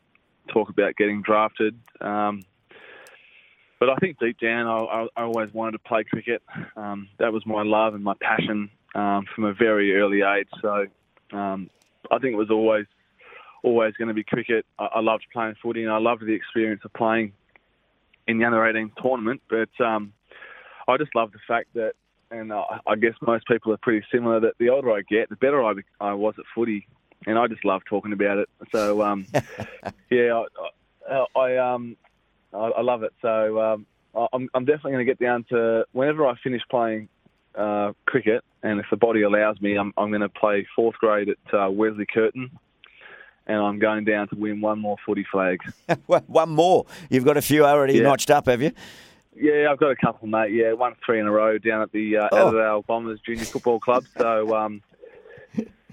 talk 0.54 0.70
about 0.70 0.96
getting 0.96 1.24
drafted. 1.24 1.78
Um, 2.00 2.44
but 3.82 3.90
I 3.90 3.96
think 3.98 4.18
deep 4.18 4.40
down, 4.40 4.66
I, 4.68 5.08
I, 5.18 5.24
always 5.24 5.54
wanted 5.54 5.74
to 5.74 5.80
play 5.80 6.04
cricket. 6.04 6.42
Um, 6.78 7.10
that 7.20 7.34
was 7.34 7.46
my 7.46 7.64
love 7.64 7.96
and 7.96 8.04
my 8.04 8.14
passion 8.22 8.70
um, 8.96 9.26
from 9.36 9.44
a 9.44 9.54
very 9.54 9.96
early 10.00 10.22
age. 10.22 10.48
So 10.62 10.88
um, 11.32 11.70
I 12.12 12.20
think 12.20 12.34
it 12.34 12.38
was 12.38 12.52
always 12.52 12.86
always 13.64 13.94
going 13.96 14.08
to 14.08 14.14
be 14.14 14.24
cricket. 14.24 14.66
I, 14.80 14.86
I 14.96 15.00
loved 15.02 15.26
playing 15.34 15.56
footy, 15.62 15.84
and 15.84 15.92
I 15.92 15.98
loved 15.98 16.26
the 16.26 16.34
experience 16.34 16.82
of 16.86 16.94
playing 16.94 17.34
in 18.28 18.40
the 18.40 18.46
under 18.46 18.66
18 18.66 18.92
tournament. 19.02 19.42
But 19.50 19.70
um, 19.84 20.14
I 20.88 20.98
just 20.98 21.16
love 21.16 21.32
the 21.32 21.40
fact 21.48 21.68
that, 21.74 21.94
and 22.32 22.52
I, 22.54 22.80
I 22.86 22.96
guess 22.96 23.14
most 23.22 23.48
people 23.48 23.74
are 23.74 23.78
pretty 23.78 24.06
similar, 24.12 24.40
that 24.42 24.54
the 24.60 24.70
older 24.70 24.92
I 24.92 25.02
get, 25.02 25.30
the 25.30 25.36
better 25.36 25.64
I, 25.64 25.74
I 26.00 26.14
was 26.14 26.36
at 26.38 26.46
footy, 26.54 26.88
and 27.26 27.38
I 27.38 27.48
just 27.48 27.66
love 27.66 27.82
talking 27.86 28.14
about 28.14 28.38
it. 28.38 28.50
So 28.72 29.02
um, 29.02 29.26
yeah, 30.10 30.44
I, 31.10 31.14
I, 31.14 31.40
I 31.40 31.74
um, 31.74 31.98
I, 32.54 32.58
I 32.58 32.82
love 32.82 33.04
it. 33.04 33.14
So 33.22 33.60
um, 33.60 33.86
I'm, 34.34 34.50
I'm 34.54 34.66
definitely 34.66 34.92
going 34.92 35.06
to 35.06 35.12
get 35.12 35.20
down 35.20 35.46
to 35.50 35.86
whenever 35.92 36.26
I 36.28 36.36
finish 36.44 36.62
playing 36.70 37.10
uh, 37.58 37.94
cricket, 38.06 38.44
and 38.64 38.80
if 38.80 38.86
the 38.90 38.98
body 38.98 39.24
allows 39.24 39.60
me, 39.62 39.78
I'm, 39.78 39.94
I'm 39.98 40.10
going 40.10 40.22
to 40.22 40.30
play 40.30 40.68
fourth 40.76 40.96
grade 40.96 41.30
at 41.30 41.54
uh, 41.54 41.70
Wesley 41.70 42.06
Curtin, 42.06 42.52
and 43.48 43.58
I'm 43.58 43.80
going 43.80 44.06
down 44.06 44.28
to 44.30 44.36
win 44.36 44.62
one 44.62 44.80
more 44.80 44.98
footy 45.06 45.26
flag. 45.32 45.60
one 46.06 46.50
more? 46.50 46.86
You've 47.10 47.26
got 47.26 47.38
a 47.38 47.42
few 47.42 47.66
already 47.66 47.96
yeah. 47.96 48.04
notched 48.04 48.30
up, 48.30 48.48
have 48.48 48.62
you? 48.62 48.72
Yeah, 49.36 49.68
I've 49.72 49.78
got 49.80 49.92
a 49.92 49.96
couple, 49.96 50.28
mate. 50.28 50.52
Yeah, 50.52 50.74
one 50.74 50.96
three 51.06 51.20
in 51.20 51.28
a 51.28 51.32
row 51.32 51.58
down 51.58 51.82
at 51.82 51.92
the 51.92 52.18
uh, 52.18 52.30
oh. 52.32 52.52
Attadale 52.52 52.86
Bombers 52.86 53.20
Junior 53.24 53.46
Football 53.46 53.80
Club. 53.80 54.06
So 54.18 54.56
um, 54.56 54.82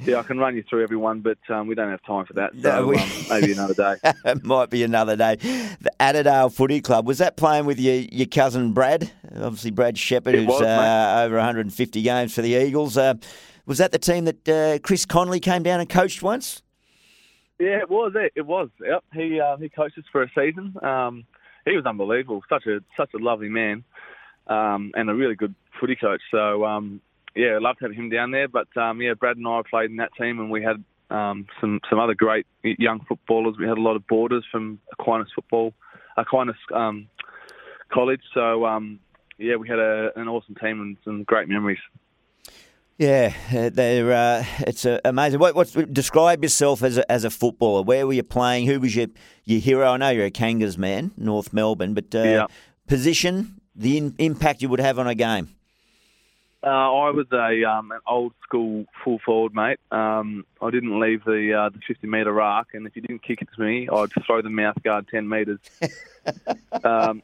yeah, 0.03 0.19
I 0.19 0.23
can 0.23 0.39
run 0.39 0.57
you 0.57 0.65
through 0.69 0.83
everyone, 0.83 1.21
but 1.21 1.39
um, 1.49 1.67
we 1.67 1.75
don't 1.75 1.91
have 1.91 2.03
time 2.03 2.27
for 2.27 2.33
that. 2.35 2.53
So 2.61 2.95
um, 2.95 3.11
maybe 3.29 3.53
another 3.53 3.75
day. 3.75 3.95
it 4.25 4.45
might 4.45 4.71
be 4.71 4.83
another 4.83 5.17
day. 5.17 5.37
The 5.37 5.93
Attadale 6.01 6.53
Footy 6.53 6.81
Club 6.81 7.07
was 7.07 7.19
that 7.19 7.37
playing 7.37 7.67
with 7.67 7.79
your 7.79 7.95
your 7.95 8.27
cousin 8.27 8.73
Brad? 8.73 9.11
Obviously, 9.37 9.71
Brad 9.71 9.99
Sheppard, 9.99 10.35
who's 10.35 10.47
was, 10.47 10.63
uh, 10.63 11.23
over 11.25 11.37
150 11.37 12.03
games 12.03 12.35
for 12.35 12.43
the 12.43 12.55
Eagles. 12.55 12.97
Uh, 12.97 13.15
was 13.67 13.79
that 13.79 13.93
the 13.93 13.99
team 13.99 14.27
that 14.27 14.49
uh, 14.49 14.79
Chris 14.81 15.07
Connolly 15.07 15.41
came 15.41 15.63
down 15.63 15.81
and 15.81 15.89
coached 15.89 16.23
once? 16.23 16.63
Yeah, 17.59 17.79
it 17.79 17.91
was. 17.91 18.13
It, 18.15 18.33
it 18.37 18.47
was. 18.47 18.69
Yep. 18.81 19.05
He 19.13 19.41
uh, 19.41 19.57
he 19.57 19.69
coached 19.69 19.99
us 19.99 20.05
for 20.11 20.23
a 20.23 20.29
season. 20.35 20.75
Um, 20.83 21.25
he 21.65 21.77
was 21.77 21.87
unbelievable. 21.87 22.43
Such 22.49 22.67
a 22.67 22.81
such 22.97 23.11
a 23.15 23.19
lovely 23.19 23.49
man, 23.49 23.85
um, 24.47 24.93
and 24.95 25.09
a 25.09 25.15
really 25.15 25.35
good 25.35 25.55
footy 25.81 25.97
coach. 25.97 26.21
So 26.31 26.65
um, 26.65 27.01
yeah, 27.35 27.59
loved 27.61 27.79
having 27.81 27.97
him 27.97 28.11
down 28.11 28.33
there. 28.33 28.49
But 28.49 28.75
um, 28.77 29.01
yeah, 29.01 29.15
Brad 29.15 29.37
and 29.37 29.47
I 29.47 29.63
played 29.69 29.91
in 29.91 29.97
that 29.97 30.11
team, 30.21 30.41
and 30.41 30.51
we 30.51 30.63
had 30.63 30.83
um, 31.11 31.47
some 31.61 31.81
some 31.89 31.99
other 31.99 32.15
great 32.15 32.47
young 32.63 33.01
footballers. 33.09 33.57
We 33.59 33.67
had 33.67 33.79
a 33.79 33.83
lot 33.83 33.97
of 33.97 34.07
boarders 34.07 34.45
from 34.51 34.81
Aquinas 34.93 35.29
football, 35.35 35.75
Aquinas 36.17 36.57
um, 36.75 37.09
College. 37.93 38.23
So 38.35 38.67
um, 38.67 38.99
yeah, 39.39 39.57
we 39.57 39.69
had 39.69 39.79
a, 39.79 40.11
an 40.17 40.29
awesome 40.29 40.55
team 40.55 40.81
and 40.81 40.97
some 41.05 41.25
great 41.25 41.49
memories. 41.49 41.79
Yeah, 42.97 43.35
uh, 43.53 43.71
they're 43.73 44.13
uh, 44.13 44.45
it's 44.61 44.87
uh, 44.87 45.01
amazing. 45.05 45.41
What, 45.41 45.57
what's 45.57 45.73
describe 45.73 46.45
yourself 46.45 46.83
as 46.85 46.97
a, 46.97 47.11
as 47.11 47.25
a 47.25 47.31
footballer? 47.31 47.83
Where 47.83 48.07
were 48.07 48.13
you 48.13 48.23
playing? 48.23 48.67
Who 48.67 48.79
was 48.79 48.95
your 48.95 49.09
your 49.45 49.61
hero? 49.61 49.89
I 49.89 49.97
know 49.97 50.11
you're 50.11 50.27
a 50.27 50.31
Kangas 50.31 50.79
man, 50.79 51.11
North 51.17 51.53
Melbourne, 51.53 51.95
but 51.95 52.15
uh, 52.15 52.23
Yeah. 52.23 52.47
position, 52.87 53.61
the 53.75 53.99
in, 53.99 54.15
impact 54.19 54.63
you 54.63 54.69
would 54.69 54.79
have 54.79 55.01
on 55.01 55.09
a 55.09 55.15
game. 55.17 55.49
Uh, 56.63 56.69
I 56.69 57.11
was 57.11 57.27
a 57.33 57.65
um, 57.69 57.91
an 57.91 57.99
old 58.07 58.33
school 58.43 58.87
full 59.03 59.19
forward, 59.19 59.55
mate. 59.55 59.81
Um, 59.91 60.47
I 60.63 60.71
didn't 60.71 60.99
leave 60.99 61.25
the 61.25 61.53
uh, 61.53 61.69
the 61.71 61.81
50 61.87 62.07
metre 62.07 62.41
arc, 62.41 62.69
and 62.75 62.87
if 62.87 62.95
you 62.95 63.03
didn't 63.03 63.23
kick 63.25 63.43
it 63.43 63.49
to 63.57 63.61
me, 63.61 63.89
I'd 63.93 64.11
throw 64.25 64.41
the 64.41 64.51
mouth 64.51 64.81
guard 64.85 65.07
10 65.11 65.29
metres. 65.29 65.59
um, 66.85 67.23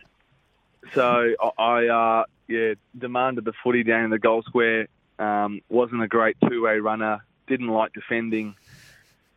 so 0.95 1.35
I, 1.59 1.87
uh, 1.87 2.25
yeah 2.49 2.75
demanded 2.99 3.45
the 3.45 3.53
footy 3.63 3.83
down 3.83 4.05
in 4.05 4.11
the 4.11 4.19
goal 4.19 4.43
square. 4.43 4.89
Um, 5.19 5.61
wasn't 5.69 6.03
a 6.03 6.09
great 6.09 6.37
two 6.49 6.63
way 6.63 6.79
runner. 6.79 7.25
Didn't 7.47 7.69
like 7.69 7.93
defending, 7.93 8.55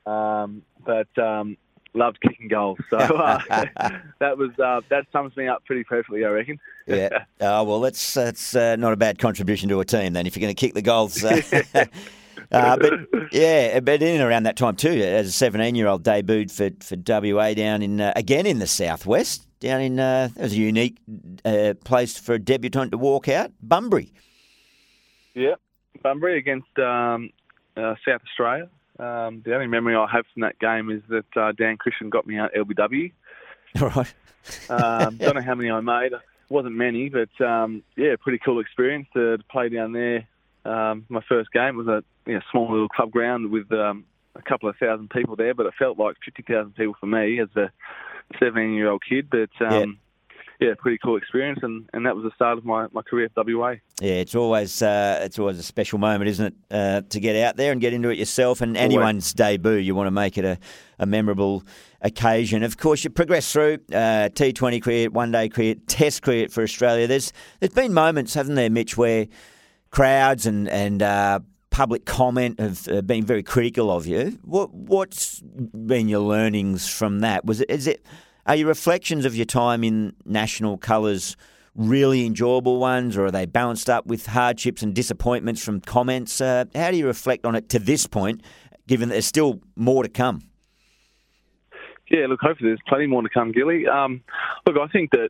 um, 0.05 0.63
but 0.85 1.07
um, 1.17 1.57
loved 1.93 2.19
kicking 2.21 2.47
goals. 2.47 2.79
So 2.89 2.97
uh, 2.97 3.39
that 4.19 4.38
was 4.38 4.51
uh, 4.59 4.81
that 4.89 5.05
sums 5.12 5.35
me 5.35 5.47
up 5.47 5.65
pretty 5.65 5.83
perfectly, 5.83 6.25
I 6.25 6.29
reckon. 6.29 6.59
Yeah. 6.88 7.25
Oh 7.39 7.63
well, 7.65 7.81
that's 7.81 8.13
that's 8.13 8.55
uh, 8.55 8.75
not 8.75 8.93
a 8.93 8.97
bad 8.97 9.19
contribution 9.19 9.69
to 9.69 9.79
a 9.79 9.85
team 9.85 10.13
then. 10.13 10.27
If 10.27 10.35
you're 10.35 10.41
going 10.41 10.55
to 10.55 10.59
kick 10.59 10.73
the 10.73 10.81
goals. 10.81 11.23
Uh, 11.23 11.41
uh, 12.51 12.77
but 12.77 12.93
yeah, 13.31 13.79
but 13.79 14.01
in 14.01 14.15
and 14.15 14.23
around 14.23 14.43
that 14.43 14.57
time 14.57 14.75
too, 14.75 14.89
as 14.89 15.27
a 15.27 15.31
17 15.31 15.75
year 15.75 15.88
old, 15.88 16.03
debuted 16.03 16.51
for 16.51 16.71
for 16.83 16.97
WA 17.21 17.53
down 17.53 17.81
in 17.81 18.01
uh, 18.01 18.13
again 18.15 18.45
in 18.45 18.59
the 18.59 18.67
southwest. 18.67 19.47
Down 19.63 19.79
in 19.79 19.98
uh, 19.98 20.27
it 20.36 20.41
was 20.41 20.51
a 20.51 20.58
unique 20.58 20.98
uh, 21.46 21.74
place 21.86 22.20
for 22.20 22.34
a 22.34 22.39
debutant 22.39 22.91
to 22.91 22.98
walk 22.98 23.29
out, 23.29 23.53
Bunbury. 23.62 24.12
Yeah, 25.36 25.55
Bunbury 26.01 26.38
against 26.38 26.77
um, 26.77 27.29
uh, 27.77 27.96
South 28.05 28.20
Australia. 28.27 28.67
Um, 29.00 29.41
the 29.46 29.53
only 29.53 29.67
memory 29.67 29.96
I 29.96 30.05
have 30.12 30.25
from 30.34 30.41
that 30.41 30.60
game 30.60 30.91
is 30.91 31.01
that 31.08 31.38
uh, 31.38 31.53
Dan 31.53 31.77
Christian 31.77 32.10
got 32.10 32.27
me 32.27 32.38
out 32.38 32.51
LBW. 32.53 33.12
Right. 33.79 34.13
Um, 34.70 35.15
don't 35.15 35.36
know 35.36 35.41
how 35.46 35.55
many 35.55 35.72
I 35.72 35.79
made. 35.79 36.12
It 36.12 36.20
wasn't 36.50 36.75
many, 36.75 37.08
but 37.10 37.43
um, 37.43 37.84
yeah, 37.96 38.17
pretty 38.20 38.39
cool 38.43 38.60
experience 38.60 39.08
to, 39.13 39.38
to 39.38 39.43
play 39.46 39.70
down 39.70 39.93
there. 39.93 40.27
Um, 40.65 41.05
my 41.08 41.22
first 41.27 41.53
game 41.53 41.77
was 41.77 41.88
a 41.88 42.03
you 42.27 42.34
know, 42.34 42.41
small 42.51 42.70
little 42.70 42.89
club 42.89 43.12
ground 43.12 43.50
with 43.50 43.72
um, 43.72 44.03
a 44.36 44.41
couple 44.41 44.67
of 44.67 44.75
thousand 44.75 45.10
people 45.10 45.38
there, 45.38 45.53
but 45.53 45.65
it 45.65 45.74
felt 45.79 45.98
like 45.98 46.17
50,000 46.25 46.75
people 46.75 46.96
for 47.00 47.05
me 47.05 47.39
as 47.39 47.48
a 47.55 47.72
17 48.39 48.74
year 48.74 48.89
old 48.89 49.03
kid. 49.08 49.30
But 49.30 49.50
um, 49.65 50.00
yeah. 50.60 50.74
pretty 50.77 50.98
cool 51.03 51.18
experience, 51.18 51.60
and, 51.62 51.89
and 51.94 52.06
that 52.06 52.15
was 52.15 52.24
the 52.24 52.32
start 52.36 52.58
of 52.58 52.65
my, 52.65 52.88
my 52.92 53.01
career 53.01 53.25
at 53.25 53.48
WA. 53.48 53.75
Yeah, 54.01 54.13
it's 54.13 54.36
always 54.36 54.82
uh, 54.82 55.22
it's 55.24 55.39
always 55.39 55.60
a 55.60 55.63
special 55.63 56.00
moment, 56.00 56.30
isn't 56.30 56.46
it, 56.46 56.53
uh, 56.72 57.01
to 57.10 57.20
get 57.20 57.36
out 57.44 57.58
there 57.58 57.72
and 57.72 57.82
get 57.82 57.94
into 57.94 58.10
it 58.10 58.18
yourself. 58.18 58.62
And 58.62 58.77
anyone's 58.77 59.34
debut, 59.34 59.74
you 59.74 59.96
want 59.96 60.08
to 60.08 60.12
make 60.12 60.38
it 60.38 60.46
a, 60.46 60.58
a 61.00 61.06
memorable 61.06 61.63
occasion. 62.01 62.63
Of 62.63 62.77
course, 62.77 63.03
you 63.03 63.10
progress 63.10 63.51
through 63.51 63.80
uh, 63.92 64.30
T20 64.34 64.82
cricket, 64.82 65.13
one 65.13 65.32
day 65.32 65.50
cricket, 65.50 65.88
Test 65.88 66.22
cricket 66.22 66.51
for 66.51 66.63
Australia. 66.63 67.08
There's 67.08 67.34
there's 67.60 67.74
been 67.74 67.94
moments, 67.94 68.34
haven't 68.34 68.56
there, 68.56 68.70
Mitch, 68.70 68.98
where 68.98 69.27
crowds 69.89 70.46
and 70.46 70.68
and 70.70 71.01
uh, 71.01 71.39
public 71.74 72.06
comment 72.06 72.60
have 72.60 72.88
uh, 72.88 73.01
been 73.01 73.25
very 73.25 73.44
critical 73.44 73.92
of 73.92 74.06
you. 74.06 74.38
What 74.44 74.74
what's 74.74 75.42
been 75.42 76.08
your 76.08 76.22
learnings 76.22 76.88
from 76.88 77.20
that? 77.22 77.46
Was 77.46 77.62
it 77.62 77.70
is 77.70 77.88
it 77.88 78.06
are 78.46 78.56
your 78.56 78.68
reflections 78.68 79.25
of 79.25 79.36
your 79.36 79.46
time 79.46 79.84
in 79.84 80.13
national 80.24 80.77
colours 80.77 81.36
really 81.75 82.27
enjoyable 82.27 82.77
ones, 82.80 83.18
or 83.18 83.25
are 83.25 83.32
they 83.32 83.48
balanced 83.48 83.89
up 83.89 84.06
with 84.06 84.27
hardships 84.27 84.84
and 84.84 84.94
disappointments 84.94 85.65
from 85.65 85.82
comments? 85.82 86.39
Uh, 86.39 86.65
how 86.75 86.92
do 86.92 86.98
you 86.98 87.08
reflect 87.08 87.44
on 87.46 87.56
it 87.56 87.70
to 87.70 87.80
this 87.80 88.06
point, 88.06 88.42
given 88.88 89.10
that 89.10 89.15
there's 89.15 89.25
still 89.25 89.60
more 89.75 90.03
to 90.03 90.10
come? 90.10 90.42
Yeah, 92.12 92.27
look, 92.27 92.42
hopefully 92.42 92.70
there's 92.70 92.82
plenty 92.88 93.08
more 93.08 93.24
to 93.24 93.30
come, 93.30 93.51
Gilly. 93.51 93.88
Um, 93.88 94.22
look, 94.68 94.77
I 94.77 94.86
think 94.88 95.10
that, 95.12 95.30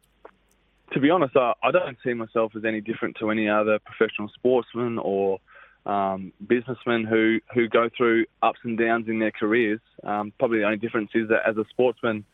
to 0.92 1.00
be 1.00 1.10
honest, 1.10 1.38
I, 1.38 1.54
I 1.64 1.72
don't 1.72 1.98
see 2.04 2.14
myself 2.14 2.54
as 2.58 2.66
any 2.66 2.82
different 2.82 3.16
to 3.20 3.30
any 3.30 3.48
other 3.48 3.80
professional 3.80 4.28
sportsman 4.28 4.98
or 4.98 5.40
um, 5.86 6.32
businessmen 6.46 7.06
who, 7.06 7.40
who 7.54 7.68
go 7.68 7.90
through 7.96 8.26
ups 8.42 8.60
and 8.64 8.78
downs 8.78 9.08
in 9.08 9.20
their 9.20 9.32
careers. 9.32 9.82
Um, 10.04 10.32
probably 10.40 10.60
the 10.60 10.66
only 10.66 10.78
difference 10.78 11.12
is 11.14 11.30
that 11.30 11.48
as 11.48 11.58
a 11.58 11.66
sportsman, 11.70 12.26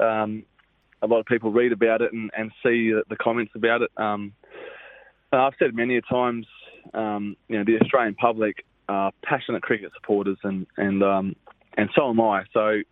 um, 0.00 0.44
a 1.02 1.06
lot 1.06 1.20
of 1.20 1.26
people 1.26 1.52
read 1.52 1.72
about 1.72 2.02
it 2.02 2.12
and, 2.12 2.30
and 2.36 2.50
see 2.62 2.92
the, 2.92 3.16
comments 3.16 3.52
about 3.54 3.82
it. 3.82 3.90
Um, 3.96 4.32
I've 5.32 5.54
said 5.58 5.74
many 5.74 5.96
a 5.96 6.02
times, 6.02 6.46
um, 6.94 7.36
you 7.48 7.58
know, 7.58 7.64
the 7.64 7.82
Australian 7.82 8.14
public 8.14 8.64
are 8.88 9.12
passionate 9.22 9.62
cricket 9.62 9.90
supporters, 9.96 10.38
and 10.44 10.66
and 10.76 11.02
um, 11.02 11.34
and 11.76 11.90
so 11.94 12.10
am 12.10 12.20
I. 12.20 12.44
So 12.52 12.82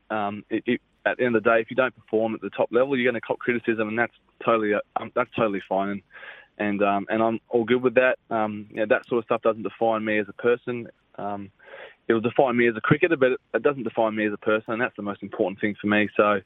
it, 0.51 0.65
it, 0.67 0.81
at 1.05 1.19
the 1.19 1.25
end 1.25 1.37
of 1.37 1.43
the 1.43 1.51
day, 1.51 1.61
if 1.61 1.71
you 1.71 1.77
don't 1.77 1.95
perform 1.95 2.35
at 2.35 2.41
the 2.41 2.51
top 2.51 2.69
level, 2.73 2.97
you're 2.97 3.11
going 3.11 3.21
to 3.21 3.27
cop 3.27 3.39
criticism, 3.39 3.89
and 3.89 3.99
that's 3.99 4.13
totally 4.45 4.73
that's 5.15 5.31
totally 5.37 5.63
fine. 5.69 5.89
And 5.91 6.03
and, 6.59 6.83
um, 6.83 7.07
and 7.09 7.23
I'm 7.23 7.41
all 7.49 7.65
good 7.65 7.83
with 7.83 7.95
that. 7.95 8.19
Um, 8.31 8.67
you 8.71 8.77
know, 8.77 8.87
that 8.89 9.07
sort 9.09 9.19
of 9.19 9.25
stuff 9.25 9.43
doesn't 9.43 9.63
define 9.63 10.05
me 10.05 10.19
as 10.19 10.27
a 10.29 10.43
person. 10.43 10.89
Um, 11.19 11.51
it'll 12.09 12.21
define 12.21 12.57
me 12.57 12.69
as 12.69 12.77
a 12.77 12.81
cricketer, 12.81 13.17
but 13.17 13.33
it, 13.55 13.63
doesn't 13.63 13.85
define 13.85 14.15
me 14.15 14.27
as 14.27 14.33
a 14.33 14.39
person, 14.39 14.73
and 14.73 14.81
that's 14.81 14.97
the 14.97 15.03
most 15.03 15.23
important 15.23 15.61
thing 15.61 15.75
for 15.81 15.87
me. 15.87 16.09
So, 16.17 16.41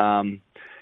um, 0.00 0.40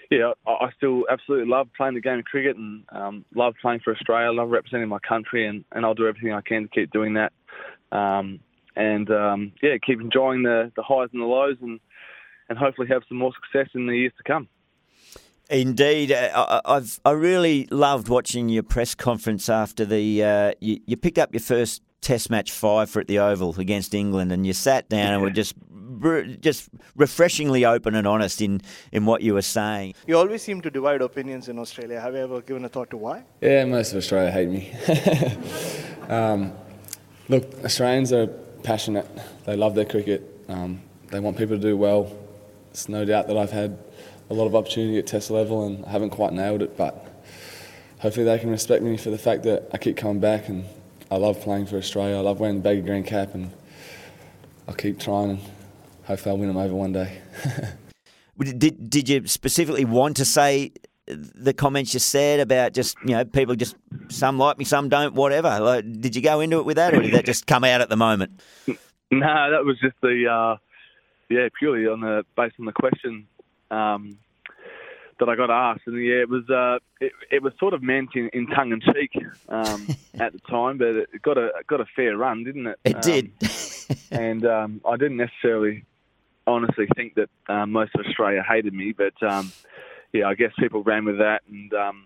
yeah, 0.09 0.31
I, 0.45 0.51
I 0.51 0.69
still 0.77 1.03
absolutely 1.09 1.49
love 1.49 1.69
playing 1.75 1.95
the 1.95 2.01
game 2.01 2.19
of 2.19 2.25
cricket 2.25 2.55
and 2.55 2.83
um, 2.91 3.25
love 3.35 3.55
playing 3.61 3.81
for 3.83 3.93
Australia. 3.93 4.31
love 4.31 4.49
representing 4.49 4.89
my 4.89 4.99
country, 4.99 5.47
and, 5.47 5.63
and 5.71 5.85
I'll 5.85 5.93
do 5.93 6.07
everything 6.07 6.33
I 6.33 6.41
can 6.41 6.63
to 6.63 6.69
keep 6.69 6.91
doing 6.91 7.15
that. 7.15 7.33
Um, 7.91 8.39
and 8.75 9.09
um, 9.09 9.53
yeah, 9.61 9.75
keep 9.85 9.99
enjoying 9.99 10.43
the, 10.43 10.71
the 10.75 10.83
highs 10.83 11.09
and 11.11 11.21
the 11.21 11.25
lows, 11.25 11.57
and 11.61 11.79
and 12.49 12.57
hopefully 12.57 12.87
have 12.87 13.03
some 13.09 13.17
more 13.17 13.33
success 13.33 13.69
in 13.73 13.87
the 13.87 13.97
years 13.97 14.13
to 14.17 14.23
come. 14.23 14.47
Indeed, 15.49 16.11
I, 16.11 16.61
I've 16.65 16.99
I 17.05 17.11
really 17.11 17.67
loved 17.71 18.09
watching 18.09 18.49
your 18.49 18.63
press 18.63 18.95
conference 18.95 19.47
after 19.49 19.85
the 19.85 20.23
uh, 20.23 20.51
you, 20.59 20.79
you 20.85 20.97
picked 20.97 21.17
up 21.17 21.33
your 21.33 21.41
first 21.41 21.81
Test 21.99 22.29
match 22.29 22.51
five 22.51 22.89
for 22.89 22.99
at 22.99 23.07
the 23.07 23.17
Oval 23.19 23.59
against 23.59 23.93
England, 23.93 24.31
and 24.31 24.45
you 24.45 24.53
sat 24.53 24.87
down 24.87 25.13
and 25.13 25.21
were 25.21 25.31
just 25.31 25.55
just 26.41 26.69
refreshingly 26.95 27.65
open 27.65 27.95
and 27.95 28.05
honest 28.07 28.39
in, 28.39 28.61
in 28.91 29.05
what 29.05 29.21
you 29.23 29.33
were 29.33 29.41
saying. 29.41 29.95
You 30.05 30.15
always 30.17 30.43
seem 30.43 30.61
to 30.61 30.69
divide 30.69 31.01
opinions 31.01 31.49
in 31.49 31.57
Australia. 31.57 31.99
Have 31.99 32.13
you 32.13 32.19
ever 32.19 32.41
given 32.41 32.63
a 32.65 32.69
thought 32.69 32.91
to 32.91 32.97
why? 32.97 33.23
Yeah, 33.41 33.65
most 33.65 33.91
of 33.91 33.97
Australia 33.97 34.31
hate 34.31 34.47
me. 34.47 34.71
um, 36.07 36.53
look, 37.29 37.51
Australians 37.65 38.13
are 38.13 38.27
passionate. 38.61 39.07
They 39.45 39.55
love 39.55 39.73
their 39.73 39.85
cricket. 39.85 40.45
Um, 40.47 40.81
they 41.09 41.19
want 41.19 41.35
people 41.37 41.55
to 41.55 41.61
do 41.61 41.75
well. 41.75 42.15
It's 42.69 42.87
no 42.87 43.05
doubt 43.05 43.27
that 43.27 43.37
I've 43.37 43.51
had 43.51 43.79
a 44.29 44.33
lot 44.33 44.45
of 44.45 44.55
opportunity 44.55 44.97
at 44.97 45.07
Test 45.07 45.31
level 45.31 45.65
and 45.65 45.85
I 45.85 45.91
haven't 45.91 46.09
quite 46.09 46.33
nailed 46.33 46.61
it, 46.61 46.77
but 46.77 47.05
hopefully 47.99 48.25
they 48.25 48.39
can 48.39 48.49
respect 48.49 48.83
me 48.83 48.97
for 48.97 49.09
the 49.09 49.17
fact 49.17 49.43
that 49.43 49.69
I 49.73 49.77
keep 49.77 49.97
coming 49.97 50.19
back 50.19 50.49
and 50.49 50.65
I 51.09 51.15
love 51.17 51.41
playing 51.41 51.67
for 51.67 51.77
Australia. 51.77 52.17
I 52.17 52.19
love 52.19 52.39
wearing 52.39 52.57
the 52.57 52.61
baggy 52.61 52.81
green 52.81 53.03
cap 53.03 53.33
and 53.33 53.51
I'll 54.67 54.75
keep 54.75 54.99
trying 54.99 55.31
and 55.31 55.39
hopefully 56.03 56.31
I'll 56.31 56.37
win 56.37 56.49
them 56.49 56.57
over 56.57 56.73
one 56.73 56.91
day. 56.91 57.21
did, 58.37 58.89
did 58.89 59.09
you 59.09 59.27
specifically 59.27 59.85
want 59.85 60.17
to 60.17 60.25
say 60.25 60.73
the 61.07 61.53
comments 61.53 61.93
you 61.93 62.01
said 62.01 62.41
about 62.41 62.73
just, 62.73 62.97
you 63.05 63.11
know, 63.11 63.23
people 63.23 63.55
just, 63.55 63.77
some 64.09 64.37
like 64.37 64.57
me, 64.57 64.65
some 64.65 64.89
don't, 64.89 65.13
whatever? 65.13 65.57
Like, 65.61 65.85
did 66.01 66.17
you 66.17 66.21
go 66.21 66.41
into 66.41 66.59
it 66.59 66.65
with 66.65 66.75
that 66.75 66.93
or 66.93 67.01
did 67.01 67.13
that 67.13 67.25
just 67.25 67.47
come 67.47 67.63
out 67.63 67.81
at 67.81 67.89
the 67.89 67.97
moment? 67.97 68.41
No, 69.09 69.51
that 69.51 69.63
was 69.63 69.79
just 69.79 69.95
the, 70.01 70.27
uh, 70.29 70.57
yeah, 71.29 71.47
purely 71.57 71.87
on 71.87 72.01
the, 72.01 72.25
based 72.35 72.55
on 72.59 72.65
the 72.65 72.73
question 72.73 73.25
um, 73.71 74.17
that 75.19 75.29
I 75.29 75.35
got 75.35 75.49
asked, 75.49 75.81
and 75.87 76.03
yeah, 76.03 76.21
it 76.21 76.29
was 76.29 76.49
uh, 76.49 76.79
it, 76.99 77.11
it, 77.31 77.43
was 77.43 77.53
sort 77.59 77.73
of 77.73 77.81
meant 77.81 78.09
in, 78.15 78.29
in 78.33 78.47
tongue 78.47 78.71
in 78.71 78.81
cheek 78.81 79.11
um, 79.49 79.87
at 80.19 80.33
the 80.33 80.39
time, 80.39 80.77
but 80.77 80.87
it 80.87 81.21
got 81.21 81.37
a 81.37 81.49
got 81.67 81.81
a 81.81 81.85
fair 81.95 82.17
run, 82.17 82.43
didn't 82.43 82.67
it? 82.67 82.79
It 82.83 82.95
um, 82.95 83.01
did, 83.01 83.31
and 84.11 84.45
um, 84.45 84.81
I 84.87 84.97
didn't 84.97 85.17
necessarily, 85.17 85.85
honestly, 86.45 86.87
think 86.95 87.15
that 87.15 87.29
um, 87.47 87.71
most 87.71 87.95
of 87.95 88.05
Australia 88.05 88.43
hated 88.47 88.73
me, 88.73 88.93
but 88.93 89.21
um, 89.23 89.51
yeah, 90.13 90.27
I 90.27 90.35
guess 90.35 90.51
people 90.59 90.83
ran 90.83 91.05
with 91.05 91.17
that, 91.17 91.41
and 91.49 91.73
um, 91.73 92.05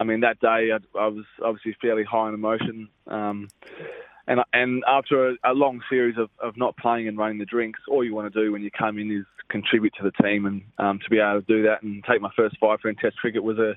I 0.00 0.04
mean 0.04 0.20
that 0.20 0.40
day 0.40 0.70
I, 0.72 0.98
I, 0.98 1.08
was 1.08 1.24
obviously 1.44 1.76
fairly 1.80 2.04
high 2.04 2.28
in 2.28 2.34
emotion. 2.34 2.88
and, 3.06 4.40
and 4.52 4.82
after 4.88 5.28
a, 5.28 5.34
a 5.44 5.52
long 5.52 5.82
series 5.88 6.16
of, 6.18 6.30
of 6.40 6.56
not 6.56 6.76
playing 6.78 7.06
and 7.06 7.18
running 7.18 7.38
the 7.38 7.44
drinks, 7.44 7.80
all 7.88 8.02
you 8.02 8.14
want 8.14 8.32
to 8.32 8.44
do 8.44 8.50
when 8.50 8.62
you 8.62 8.70
come 8.70 8.98
in 8.98 9.12
is 9.12 9.24
contribute 9.62 9.94
to 9.98 10.04
the 10.04 10.22
team, 10.22 10.46
and 10.46 10.62
um, 10.78 10.98
to 11.02 11.10
be 11.10 11.18
able 11.18 11.40
to 11.40 11.46
do 11.46 11.62
that 11.64 11.82
and 11.82 12.04
take 12.08 12.20
my 12.20 12.30
first 12.36 12.56
five 12.60 12.80
for 12.80 12.88
in 12.88 12.96
Test 12.96 13.16
cricket 13.16 13.42
was 13.42 13.58
a 13.58 13.74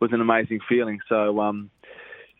was 0.00 0.12
an 0.12 0.20
amazing 0.20 0.60
feeling. 0.68 0.98
So. 1.08 1.40
Um, 1.40 1.70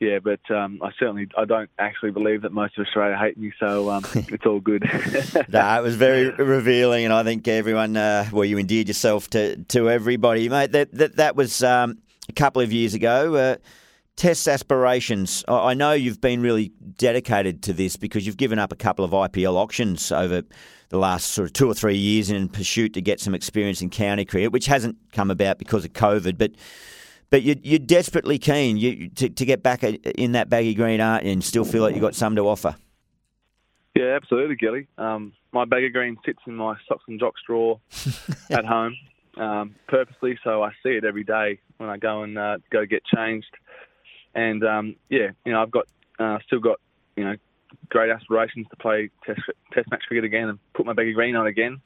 yeah, 0.01 0.21
but 0.21 0.39
um, 0.55 0.81
I 0.81 0.91
certainly 0.97 1.27
I 1.37 1.45
don't 1.45 1.71
actually 1.77 2.13
believe 2.13 2.43
that 2.43 2.53
most 2.53 2.79
of 2.79 2.87
Australia 2.87 3.17
hate 3.17 3.37
me, 3.37 3.53
so 3.59 3.91
um, 3.91 4.05
it's 4.15 4.47
all 4.47 4.61
good. 4.61 4.85
no, 5.49 5.79
it 5.79 5.83
was 5.83 5.97
very 5.97 6.31
revealing, 6.39 7.05
and 7.05 7.13
I 7.13 7.25
think 7.25 7.49
everyone, 7.49 7.97
uh, 7.97 8.29
well, 8.33 8.45
you 8.45 8.59
endeared 8.59 8.87
yourself 8.87 9.29
to 9.31 9.57
to 9.57 9.91
everybody, 9.91 10.49
mate. 10.49 10.71
That 10.71 10.93
that 10.93 11.17
that 11.17 11.35
was 11.35 11.65
um, 11.65 11.99
a 12.29 12.33
couple 12.33 12.63
of 12.63 12.73
years 12.73 12.95
ago. 12.95 13.35
Uh, 13.35 13.57
Test 14.15 14.49
aspirations. 14.49 15.45
I 15.47 15.75
know 15.75 15.93
you've 15.93 16.21
been 16.21 16.43
really 16.43 16.73
dedicated 16.97 17.63
to 17.63 17.73
this 17.73 17.95
because 17.97 18.27
you've 18.27 18.37
given 18.37 18.59
up 18.59 18.73
a 18.73 18.77
couple 18.77 19.05
of 19.05 19.13
IPL 19.13 19.55
auctions 19.55 20.11
over 20.11 20.43
the 20.91 20.99
last 20.99 21.31
sort 21.31 21.47
of 21.47 21.53
two 21.53 21.69
or 21.69 21.75
three 21.75 21.97
years 21.97 22.31
in 22.31 22.49
pursuit 22.49 22.95
to 22.95 23.01
get 23.01 23.21
some 23.21 23.35
experience 23.35 23.83
in 23.83 23.91
county 23.91 24.25
cricket, 24.25 24.53
which 24.53 24.67
hasn't 24.67 24.97
come 25.13 25.31
about 25.31 25.59
because 25.59 25.85
of 25.85 25.93
COVID. 25.93 26.39
But 26.39 26.53
but 27.31 27.43
you're, 27.43 27.57
you're 27.63 27.79
desperately 27.79 28.39
keen 28.39 28.79
you, 28.79 29.09
to, 29.11 29.29
to 29.29 29.45
get 29.45 29.63
back 29.63 29.85
in 29.85 30.33
that 30.33 30.49
baggy 30.49 30.73
green, 30.73 31.01
aren't 31.01 31.25
you, 31.25 31.33
and 31.33 31.45
still 31.45 31.65
feel 31.65 31.83
like 31.83 31.95
you've 31.95 32.01
got 32.03 32.15
some 32.15 32.35
to 32.37 32.49
offer. 32.49 32.75
Yeah, 33.95 34.17
absolutely, 34.17 34.57
Gilly. 34.57 34.87
Um, 34.97 35.35
my 35.53 35.67
baggy 35.67 35.91
green 35.91 36.17
sits 36.25 36.39
in 36.47 36.55
my 36.55 36.77
socks 36.89 37.05
and 37.07 37.21
jocks 37.21 37.43
drawer 37.47 37.81
at 38.51 38.65
home 38.65 38.97
um, 39.37 39.75
purposely, 39.89 40.39
so 40.43 40.63
I 40.63 40.71
see 40.83 40.91
it 40.91 41.05
every 41.05 41.25
day 41.25 41.59
when 41.77 41.89
I 41.89 41.97
go 41.97 42.23
and 42.23 42.37
uh, 42.39 42.59
go 42.71 42.85
get 42.87 43.05
changed. 43.05 43.55
And 44.35 44.65
um, 44.65 44.97
yeah, 45.09 45.31
you 45.45 45.53
know, 45.53 45.63
I've 45.63 45.71
got 45.71 45.87
uh, 46.19 46.39
still 46.47 46.61
got 46.61 46.81
you 47.17 47.25
know 47.25 47.37
great 47.89 48.11
aspirations 48.11 48.67
to 48.71 48.77
play 48.77 49.11
test 49.25 49.41
test 49.73 49.91
match 49.91 50.03
cricket 50.07 50.25
again 50.25 50.49
and 50.49 50.59
put 50.75 50.87
my 50.87 50.93
baggy 50.93 51.13
green 51.13 51.37
on 51.37 51.47
again. 51.47 51.81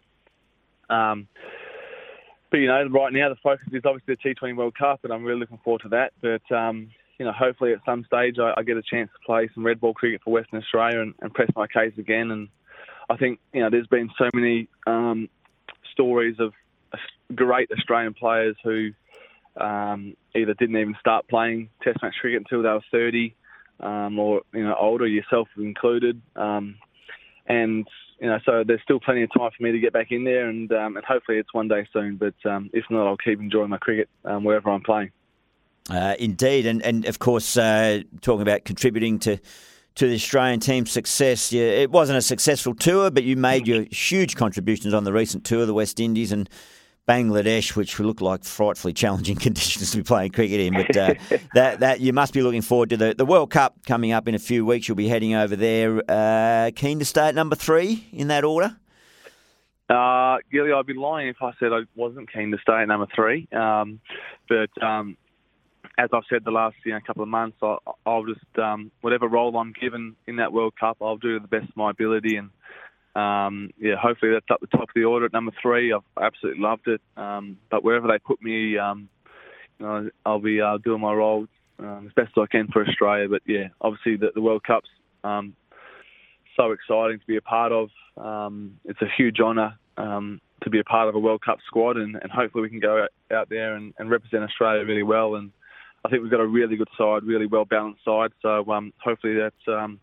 Um, 0.90 1.28
but 2.50 2.58
you 2.58 2.66
know, 2.66 2.86
right 2.90 3.12
now 3.12 3.28
the 3.28 3.36
focus 3.42 3.66
is 3.72 3.82
obviously 3.84 4.14
the 4.14 4.34
T20 4.34 4.56
World 4.56 4.76
Cup, 4.76 5.00
and 5.04 5.12
I'm 5.12 5.24
really 5.24 5.40
looking 5.40 5.58
forward 5.64 5.82
to 5.82 5.88
that. 5.90 6.12
But 6.20 6.54
um, 6.54 6.90
you 7.18 7.24
know, 7.24 7.32
hopefully 7.32 7.72
at 7.72 7.80
some 7.86 8.04
stage 8.04 8.38
I, 8.38 8.52
I, 8.56 8.62
get 8.62 8.76
a 8.76 8.82
chance 8.82 9.10
to 9.12 9.24
play 9.24 9.48
some 9.54 9.64
red 9.64 9.80
ball 9.80 9.94
cricket 9.94 10.20
for 10.24 10.32
Western 10.32 10.60
Australia 10.60 11.00
and, 11.00 11.14
and, 11.20 11.32
press 11.32 11.48
my 11.56 11.66
case 11.66 11.92
again. 11.96 12.30
And 12.30 12.48
I 13.08 13.16
think 13.16 13.38
you 13.52 13.60
know, 13.60 13.70
there's 13.70 13.86
been 13.86 14.10
so 14.18 14.28
many 14.34 14.68
um, 14.86 15.28
stories 15.92 16.36
of 16.38 16.52
great 17.34 17.70
Australian 17.70 18.14
players 18.14 18.56
who 18.62 18.90
um, 19.58 20.16
either 20.34 20.54
didn't 20.54 20.76
even 20.76 20.96
start 21.00 21.28
playing 21.28 21.70
Test 21.82 22.02
match 22.02 22.14
cricket 22.20 22.42
until 22.42 22.62
they 22.62 22.68
were 22.68 22.82
30, 22.90 23.34
um, 23.82 24.18
or 24.18 24.42
you 24.52 24.64
know 24.64 24.74
older, 24.78 25.06
yourself 25.06 25.48
included. 25.56 26.20
Um, 26.36 26.76
and 27.46 27.86
you 28.20 28.28
know, 28.28 28.38
so 28.44 28.62
there's 28.66 28.80
still 28.82 29.00
plenty 29.00 29.22
of 29.22 29.30
time 29.36 29.50
for 29.56 29.62
me 29.62 29.72
to 29.72 29.80
get 29.80 29.92
back 29.92 30.12
in 30.12 30.24
there, 30.24 30.48
and 30.48 30.70
um, 30.72 30.96
and 30.96 31.04
hopefully 31.04 31.38
it's 31.38 31.52
one 31.52 31.68
day 31.68 31.86
soon. 31.92 32.16
But 32.16 32.34
um, 32.48 32.70
if 32.72 32.84
not, 32.88 33.06
I'll 33.06 33.16
keep 33.16 33.40
enjoying 33.40 33.70
my 33.70 33.78
cricket 33.78 34.08
um, 34.24 34.44
wherever 34.44 34.70
I'm 34.70 34.82
playing. 34.82 35.10
Uh, 35.90 36.14
indeed, 36.18 36.66
and 36.66 36.82
and 36.82 37.04
of 37.06 37.18
course, 37.18 37.56
uh, 37.56 38.02
talking 38.20 38.42
about 38.42 38.64
contributing 38.64 39.18
to 39.20 39.38
to 39.96 40.08
the 40.08 40.14
Australian 40.14 40.60
team's 40.60 40.90
success. 40.90 41.52
Yeah, 41.52 41.64
it 41.64 41.90
wasn't 41.90 42.18
a 42.18 42.22
successful 42.22 42.74
tour, 42.74 43.10
but 43.10 43.24
you 43.24 43.36
made 43.36 43.66
your 43.66 43.84
huge 43.90 44.36
contributions 44.36 44.94
on 44.94 45.04
the 45.04 45.12
recent 45.12 45.44
tour 45.44 45.62
of 45.62 45.66
the 45.66 45.74
West 45.74 46.00
Indies 46.00 46.32
and 46.32 46.48
Bangladesh, 47.08 47.74
which 47.74 47.98
look 47.98 48.20
like 48.20 48.44
frightfully 48.44 48.92
challenging 48.92 49.36
conditions 49.40 49.90
to 49.90 49.98
be 49.98 50.02
playing 50.02 50.32
cricket 50.32 50.60
in. 50.60 50.74
But 50.74 50.96
uh, 50.96 51.14
that 51.54 51.80
that 51.80 52.00
you 52.00 52.12
must 52.12 52.32
be 52.32 52.42
looking 52.42 52.62
forward 52.62 52.90
to 52.90 52.96
the, 52.96 53.14
the 53.14 53.26
World 53.26 53.50
Cup 53.50 53.76
coming 53.86 54.12
up 54.12 54.28
in 54.28 54.34
a 54.34 54.38
few 54.38 54.64
weeks. 54.64 54.88
You'll 54.88 54.96
be 54.96 55.08
heading 55.08 55.34
over 55.34 55.56
there. 55.56 56.02
Uh, 56.08 56.70
keen 56.74 56.98
to 56.98 57.04
stay 57.04 57.28
at 57.28 57.34
number 57.34 57.56
three 57.56 58.06
in 58.12 58.28
that 58.28 58.44
order. 58.44 58.76
Uh, 59.88 60.38
Gilly, 60.50 60.72
I'd 60.72 60.86
be 60.86 60.94
lying 60.94 61.28
if 61.28 61.36
I 61.42 61.52
said 61.58 61.72
I 61.72 61.80
wasn't 61.94 62.32
keen 62.32 62.50
to 62.52 62.58
stay 62.62 62.80
at 62.80 62.88
number 62.88 63.06
three. 63.14 63.48
Um, 63.52 64.00
but 64.48 64.70
um, 64.82 65.16
as 65.98 66.08
I've 66.12 66.22
said 66.30 66.44
the 66.44 66.50
last 66.50 66.76
you 66.84 66.92
know, 66.92 67.00
couple 67.06 67.22
of 67.22 67.28
months, 67.28 67.58
I'll, 67.62 67.80
I'll 68.06 68.24
just 68.24 68.58
um, 68.58 68.90
whatever 69.02 69.28
role 69.28 69.56
I'm 69.56 69.74
given 69.78 70.16
in 70.26 70.36
that 70.36 70.52
World 70.52 70.74
Cup, 70.78 70.98
I'll 71.02 71.18
do 71.18 71.38
the 71.40 71.48
best 71.48 71.68
of 71.68 71.76
my 71.76 71.90
ability, 71.90 72.36
and 72.36 72.50
um, 73.14 73.70
yeah, 73.78 73.94
hopefully 73.96 74.32
that's 74.32 74.50
up 74.50 74.60
the 74.60 74.66
top 74.66 74.88
of 74.88 74.94
the 74.94 75.04
order 75.04 75.26
at 75.26 75.32
number 75.32 75.52
three. 75.60 75.92
I've 75.92 76.02
absolutely 76.20 76.62
loved 76.62 76.88
it, 76.88 77.00
um, 77.16 77.58
but 77.70 77.84
wherever 77.84 78.08
they 78.08 78.18
put 78.18 78.42
me, 78.42 78.78
um, 78.78 79.08
you 79.78 79.86
know, 79.86 80.10
I'll 80.24 80.40
be 80.40 80.60
uh, 80.60 80.78
doing 80.78 81.00
my 81.00 81.12
role 81.12 81.46
um, 81.78 82.06
as 82.06 82.12
best 82.14 82.36
I 82.38 82.46
can 82.46 82.68
for 82.68 82.86
Australia. 82.86 83.28
But 83.28 83.42
yeah, 83.46 83.68
obviously 83.80 84.16
the, 84.16 84.30
the 84.34 84.40
World 84.40 84.62
Cup's 84.64 84.88
um, 85.24 85.54
so 86.56 86.72
exciting 86.72 87.18
to 87.18 87.26
be 87.26 87.36
a 87.36 87.42
part 87.42 87.72
of. 87.72 87.90
Um, 88.16 88.78
it's 88.84 89.00
a 89.02 89.08
huge 89.16 89.40
honour 89.40 89.78
um, 89.96 90.40
to 90.62 90.70
be 90.70 90.78
a 90.78 90.84
part 90.84 91.08
of 91.08 91.14
a 91.14 91.18
World 91.18 91.42
Cup 91.44 91.58
squad, 91.66 91.96
and, 91.96 92.16
and 92.16 92.30
hopefully 92.30 92.62
we 92.62 92.70
can 92.70 92.80
go 92.80 93.06
out, 93.32 93.48
there 93.48 93.74
and, 93.74 93.94
and 93.98 94.10
represent 94.10 94.44
Australia 94.44 94.84
really 94.84 95.02
well 95.02 95.34
and 95.36 95.50
I 96.04 96.08
think 96.08 96.22
we've 96.22 96.30
got 96.30 96.40
a 96.40 96.46
really 96.46 96.76
good 96.76 96.88
side, 96.98 97.22
really 97.22 97.46
well 97.46 97.64
balanced 97.64 98.04
side. 98.04 98.32
So 98.42 98.70
um, 98.70 98.92
hopefully 99.02 99.36
that's 99.38 99.68
um, 99.68 100.00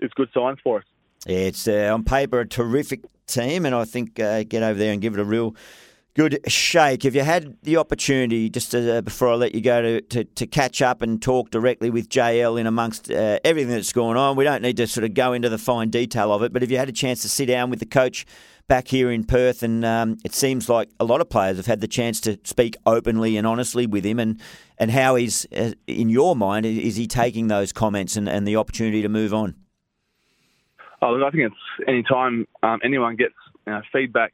it's 0.00 0.12
good 0.14 0.28
signs 0.34 0.58
for 0.62 0.78
us. 0.78 0.84
It's 1.26 1.66
uh, 1.66 1.90
on 1.92 2.04
paper 2.04 2.40
a 2.40 2.48
terrific 2.48 3.04
team, 3.26 3.64
and 3.66 3.74
I 3.74 3.84
think 3.84 4.20
uh, 4.20 4.44
get 4.44 4.62
over 4.62 4.78
there 4.78 4.92
and 4.92 5.00
give 5.00 5.14
it 5.14 5.20
a 5.20 5.24
real 5.24 5.56
good 6.14 6.38
shake. 6.46 7.04
If 7.04 7.14
you 7.14 7.22
had 7.22 7.56
the 7.62 7.76
opportunity, 7.76 8.48
just 8.48 8.70
to, 8.70 8.98
uh, 8.98 9.00
before 9.00 9.28
I 9.28 9.34
let 9.34 9.54
you 9.54 9.60
go, 9.60 9.82
to, 9.82 10.00
to, 10.00 10.24
to, 10.24 10.46
catch 10.46 10.80
up 10.80 11.02
and 11.02 11.20
talk 11.20 11.50
directly 11.50 11.90
with 11.90 12.08
JL 12.08 12.58
in 12.58 12.66
amongst 12.66 13.10
uh, 13.10 13.40
everything 13.44 13.72
that's 13.72 13.92
going 13.92 14.16
on, 14.16 14.36
we 14.36 14.44
don't 14.44 14.62
need 14.62 14.76
to 14.76 14.86
sort 14.86 15.04
of 15.04 15.14
go 15.14 15.32
into 15.32 15.48
the 15.48 15.58
fine 15.58 15.90
detail 15.90 16.32
of 16.32 16.42
it, 16.42 16.52
but 16.52 16.62
if 16.62 16.70
you 16.70 16.78
had 16.78 16.88
a 16.88 16.92
chance 16.92 17.22
to 17.22 17.28
sit 17.28 17.46
down 17.46 17.68
with 17.68 17.80
the 17.80 17.86
coach 17.86 18.26
back 18.68 18.88
here 18.88 19.10
in 19.10 19.24
Perth, 19.24 19.62
and 19.62 19.84
um, 19.84 20.16
it 20.24 20.34
seems 20.34 20.68
like 20.68 20.88
a 21.00 21.04
lot 21.04 21.20
of 21.20 21.28
players 21.28 21.56
have 21.56 21.66
had 21.66 21.80
the 21.80 21.88
chance 21.88 22.20
to 22.20 22.38
speak 22.44 22.76
openly 22.86 23.36
and 23.36 23.46
honestly 23.46 23.86
with 23.86 24.04
him, 24.04 24.20
and, 24.20 24.40
and 24.78 24.90
how 24.92 25.16
he's, 25.16 25.46
uh, 25.52 25.72
in 25.86 26.08
your 26.08 26.36
mind, 26.36 26.64
is 26.64 26.96
he 26.96 27.06
taking 27.06 27.48
those 27.48 27.72
comments 27.72 28.16
and, 28.16 28.28
and 28.28 28.46
the 28.46 28.56
opportunity 28.56 29.02
to 29.02 29.08
move 29.08 29.34
on? 29.34 29.56
Oh, 31.04 31.12
look, 31.12 31.22
I 31.22 31.30
think 31.30 31.52
it's 31.52 31.86
any 31.86 32.02
time 32.02 32.48
um, 32.62 32.80
anyone 32.82 33.16
gets 33.16 33.34
you 33.66 33.74
know, 33.74 33.82
feedback, 33.92 34.32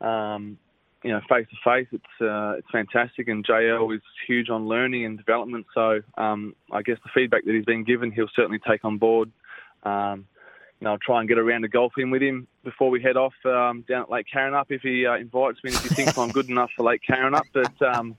um, 0.00 0.58
you 1.04 1.12
know, 1.12 1.20
face 1.28 1.46
to 1.50 1.56
face, 1.64 1.86
it's 1.92 2.20
uh, 2.20 2.58
it's 2.58 2.66
fantastic. 2.72 3.28
And 3.28 3.46
JL 3.46 3.94
is 3.94 4.02
huge 4.26 4.50
on 4.50 4.66
learning 4.66 5.04
and 5.04 5.16
development, 5.16 5.66
so 5.72 6.00
um, 6.16 6.56
I 6.72 6.82
guess 6.82 6.98
the 7.04 7.10
feedback 7.14 7.44
that 7.44 7.54
he's 7.54 7.64
been 7.64 7.84
given, 7.84 8.10
he'll 8.10 8.26
certainly 8.34 8.58
take 8.58 8.84
on 8.84 8.98
board. 8.98 9.30
Um, 9.84 10.26
you 10.80 10.86
know, 10.86 10.92
I'll 10.92 10.98
try 10.98 11.20
and 11.20 11.28
get 11.28 11.38
around 11.38 11.62
to 11.62 11.68
golf 11.68 11.92
in 11.96 12.10
with 12.10 12.22
him 12.22 12.48
before 12.64 12.90
we 12.90 13.00
head 13.00 13.16
off 13.16 13.34
um, 13.44 13.84
down 13.88 14.02
at 14.02 14.10
Lake 14.10 14.26
Karrinyup 14.34 14.66
if 14.70 14.82
he 14.82 15.06
uh, 15.06 15.14
invites 15.14 15.62
me. 15.62 15.70
And 15.70 15.76
If 15.76 15.82
he 15.84 15.94
thinks 15.94 16.18
I'm 16.18 16.30
good 16.30 16.48
enough 16.50 16.70
for 16.76 16.82
Lake 16.82 17.02
Karrinyup, 17.08 17.44
but 17.52 17.82
um, 17.82 18.16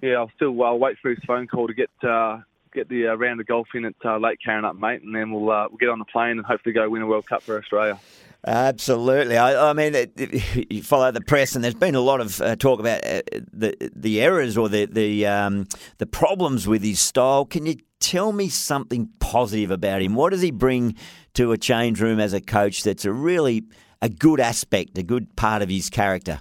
yeah, 0.00 0.14
I'll 0.14 0.30
still 0.34 0.62
I'll 0.62 0.78
wait 0.78 0.96
for 1.02 1.10
his 1.10 1.18
phone 1.26 1.46
call 1.46 1.68
to 1.68 1.74
get 1.74 1.90
uh, 2.02 2.38
get 2.72 2.88
the 2.88 3.08
uh, 3.08 3.14
round 3.14 3.40
of 3.40 3.46
golf 3.46 3.68
in 3.74 3.84
at 3.84 3.94
uh, 4.04 4.18
Lake 4.18 4.38
Karrinyup, 4.46 4.78
mate, 4.78 5.02
and 5.02 5.14
then 5.14 5.30
we'll 5.30 5.50
uh, 5.50 5.66
we'll 5.68 5.78
get 5.78 5.88
on 5.88 5.98
the 5.98 6.04
plane 6.04 6.32
and 6.32 6.44
hopefully 6.44 6.72
go 6.72 6.88
win 6.88 7.02
a 7.02 7.06
World 7.06 7.26
Cup 7.26 7.42
for 7.42 7.58
Australia. 7.58 7.98
Absolutely. 8.46 9.36
I, 9.36 9.70
I 9.70 9.72
mean, 9.74 9.94
you 10.70 10.82
follow 10.82 11.10
the 11.10 11.20
press, 11.20 11.54
and 11.54 11.62
there's 11.62 11.74
been 11.74 11.94
a 11.94 12.00
lot 12.00 12.20
of 12.20 12.40
uh, 12.40 12.56
talk 12.56 12.80
about 12.80 13.04
uh, 13.04 13.22
the 13.52 13.90
the 13.94 14.20
errors 14.20 14.56
or 14.56 14.68
the 14.68 14.86
the 14.86 15.26
um, 15.26 15.66
the 15.98 16.06
problems 16.06 16.66
with 16.66 16.82
his 16.82 17.00
style. 17.00 17.44
Can 17.44 17.66
you 17.66 17.76
tell 17.98 18.32
me 18.32 18.48
something 18.48 19.10
positive 19.18 19.70
about 19.70 20.00
him? 20.02 20.14
What 20.14 20.30
does 20.30 20.40
he 20.40 20.50
bring 20.50 20.96
to 21.34 21.52
a 21.52 21.58
change 21.58 22.00
room 22.00 22.18
as 22.18 22.32
a 22.32 22.40
coach 22.40 22.82
that's 22.82 23.04
a 23.04 23.12
really 23.12 23.64
a 24.00 24.08
good 24.08 24.40
aspect, 24.40 24.96
a 24.96 25.02
good 25.02 25.36
part 25.36 25.60
of 25.62 25.68
his 25.68 25.90
character? 25.90 26.40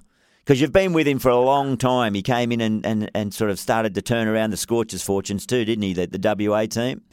Because 0.49 0.61
you've 0.61 0.73
been 0.73 0.93
with 0.93 1.07
him 1.07 1.19
for 1.19 1.29
a 1.29 1.39
long 1.39 1.77
time. 1.77 2.15
He 2.15 2.23
came 2.23 2.51
in 2.51 2.59
and, 2.59 2.83
and, 2.83 3.11
and 3.13 3.31
sort 3.31 3.51
of 3.51 3.59
started 3.59 3.93
to 3.93 4.01
turn 4.01 4.27
around 4.27 4.49
the 4.49 4.57
Scorchers' 4.57 5.03
fortunes 5.03 5.45
too, 5.45 5.63
didn't 5.63 5.83
he? 5.83 5.93
The, 5.93 6.07
the 6.07 6.49
WA 6.49 6.65
team. 6.65 7.03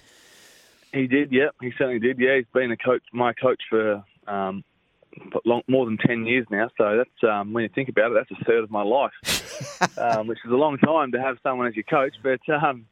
He 0.95 1.07
did, 1.07 1.31
yeah. 1.31 1.49
He 1.61 1.71
certainly 1.77 1.99
did. 1.99 2.19
Yeah, 2.19 2.37
he's 2.37 2.47
been 2.55 2.71
a 2.71 2.79
coach, 2.79 3.03
my 3.13 3.35
coach 3.35 3.61
for 3.69 4.03
um, 4.27 4.65
long, 5.45 5.61
more 5.69 5.85
than 5.85 5.99
ten 5.99 6.25
years 6.25 6.47
now. 6.51 6.71
So 6.79 6.97
that's 6.97 7.31
um, 7.31 7.53
when 7.53 7.65
you 7.65 7.69
think 7.75 7.91
about 7.91 8.13
it, 8.13 8.15
that's 8.15 8.41
a 8.41 8.45
third 8.47 8.65
of 8.65 8.71
my 8.71 8.81
life, 8.81 9.99
um, 9.99 10.29
which 10.29 10.39
is 10.43 10.51
a 10.51 10.57
long 10.57 10.79
time 10.79 11.13
to 11.13 11.21
have 11.21 11.37
someone 11.43 11.67
as 11.67 11.77
your 11.77 11.83
coach. 11.83 12.15
But 12.23 12.41
um, 12.51 12.87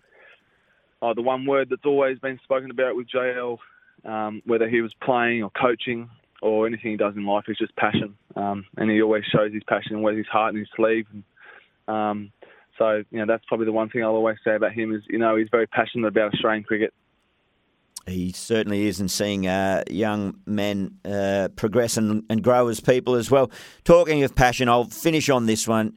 oh, 1.00 1.14
the 1.14 1.22
one 1.22 1.46
word 1.46 1.68
that's 1.70 1.86
always 1.86 2.18
been 2.18 2.38
spoken 2.44 2.70
about 2.70 2.96
with 2.96 3.06
JL, 3.08 3.56
um, 4.04 4.42
whether 4.44 4.68
he 4.68 4.82
was 4.82 4.92
playing 5.02 5.42
or 5.42 5.50
coaching, 5.58 6.10
or 6.44 6.66
anything 6.66 6.90
he 6.90 6.96
does 6.98 7.16
in 7.16 7.24
life 7.24 7.44
is 7.48 7.56
just 7.56 7.74
passion. 7.76 8.14
Um, 8.36 8.66
and 8.76 8.90
he 8.90 9.00
always 9.00 9.24
shows 9.24 9.50
his 9.52 9.62
passion, 9.66 10.02
wears 10.02 10.18
his 10.18 10.26
heart 10.26 10.52
in 10.52 10.60
his 10.60 10.68
sleeve. 10.76 11.06
And, 11.10 11.24
um, 11.88 12.32
so, 12.78 13.02
you 13.10 13.18
know, 13.18 13.24
that's 13.26 13.44
probably 13.46 13.64
the 13.64 13.72
one 13.72 13.88
thing 13.88 14.04
I'll 14.04 14.10
always 14.10 14.36
say 14.44 14.54
about 14.54 14.72
him 14.72 14.94
is, 14.94 15.02
you 15.08 15.18
know, 15.18 15.36
he's 15.36 15.48
very 15.50 15.66
passionate 15.66 16.06
about 16.06 16.34
Australian 16.34 16.62
cricket. 16.62 16.92
He 18.06 18.32
certainly 18.32 18.86
is, 18.86 19.00
and 19.00 19.10
seeing 19.10 19.46
uh, 19.46 19.84
young 19.88 20.38
men 20.44 20.98
uh, 21.06 21.48
progress 21.56 21.96
and, 21.96 22.22
and 22.28 22.42
grow 22.42 22.68
as 22.68 22.78
people 22.78 23.14
as 23.14 23.30
well. 23.30 23.50
Talking 23.84 24.22
of 24.22 24.34
passion, 24.34 24.68
I'll 24.68 24.84
finish 24.84 25.30
on 25.30 25.46
this 25.46 25.66
one. 25.66 25.96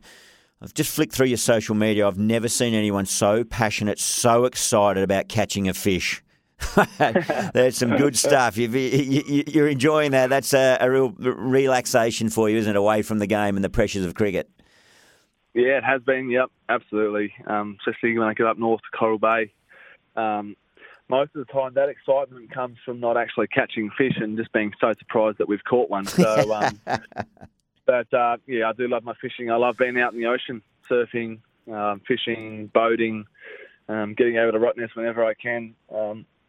I've 0.62 0.74
just 0.74 0.96
flicked 0.96 1.14
through 1.14 1.28
your 1.28 1.38
social 1.38 1.76
media. 1.76 2.08
I've 2.08 2.18
never 2.18 2.48
seen 2.48 2.74
anyone 2.74 3.06
so 3.06 3.44
passionate, 3.44 4.00
so 4.00 4.46
excited 4.46 5.04
about 5.04 5.28
catching 5.28 5.68
a 5.68 5.74
fish. 5.74 6.24
That's 6.98 7.78
some 7.78 7.96
good 7.98 8.18
stuff. 8.18 8.58
you 8.58 9.64
are 9.64 9.68
enjoying 9.68 10.12
that. 10.12 10.30
That's 10.30 10.54
a, 10.54 10.78
a, 10.80 10.90
real 10.90 11.10
relaxation 11.12 12.30
for 12.30 12.50
you, 12.50 12.58
isn't 12.58 12.76
it? 12.76 12.78
Away 12.78 13.02
from 13.02 13.20
the 13.20 13.28
game 13.28 13.56
and 13.56 13.64
the 13.64 13.70
pressures 13.70 14.06
of 14.06 14.16
cricket. 14.16 14.50
Yeah, 15.54 15.78
it 15.78 15.84
has 15.84 16.02
been. 16.04 16.30
Yep, 16.30 16.50
absolutely. 16.70 17.34
Um, 17.48 17.78
especially 17.80 18.18
when 18.18 18.28
I 18.28 18.34
get 18.34 18.48
up 18.48 18.58
north 18.58 18.82
to 18.82 18.98
Coral 18.98 19.18
Bay. 19.18 19.54
Um, 20.16 20.56
most 21.10 21.36
of 21.36 21.46
the 21.46 21.52
time, 21.52 21.74
that 21.76 21.90
excitement 21.90 22.52
comes 22.54 22.78
from 22.84 23.00
not 23.00 23.18
actually 23.18 23.48
catching 23.48 23.90
fish 23.98 24.18
and 24.18 24.38
just 24.38 24.52
being 24.52 24.74
so 24.80 24.94
surprised 25.00 25.38
that 25.38 25.48
we've 25.48 25.64
caught 25.64 25.90
one. 25.90 26.06
So, 26.06 26.54
um, 26.54 26.80
but 27.86 28.14
uh, 28.14 28.38
yeah, 28.46 28.70
I 28.70 28.74
do 28.74 28.88
love 28.88 29.04
my 29.04 29.14
fishing. 29.22 29.50
I 29.50 29.56
love 29.56 29.78
being 29.78 30.00
out 30.00 30.14
in 30.14 30.20
the 30.20 30.28
ocean, 30.28 30.62
surfing, 30.90 31.40
um, 31.72 32.02
fishing, 32.08 32.70
boating 32.74 33.26
um, 33.90 34.14
getting 34.14 34.38
over 34.38 34.52
to 34.52 34.60
Rottnest 34.60 34.96
whenever 34.96 35.26
I 35.26 35.34
can. 35.34 35.76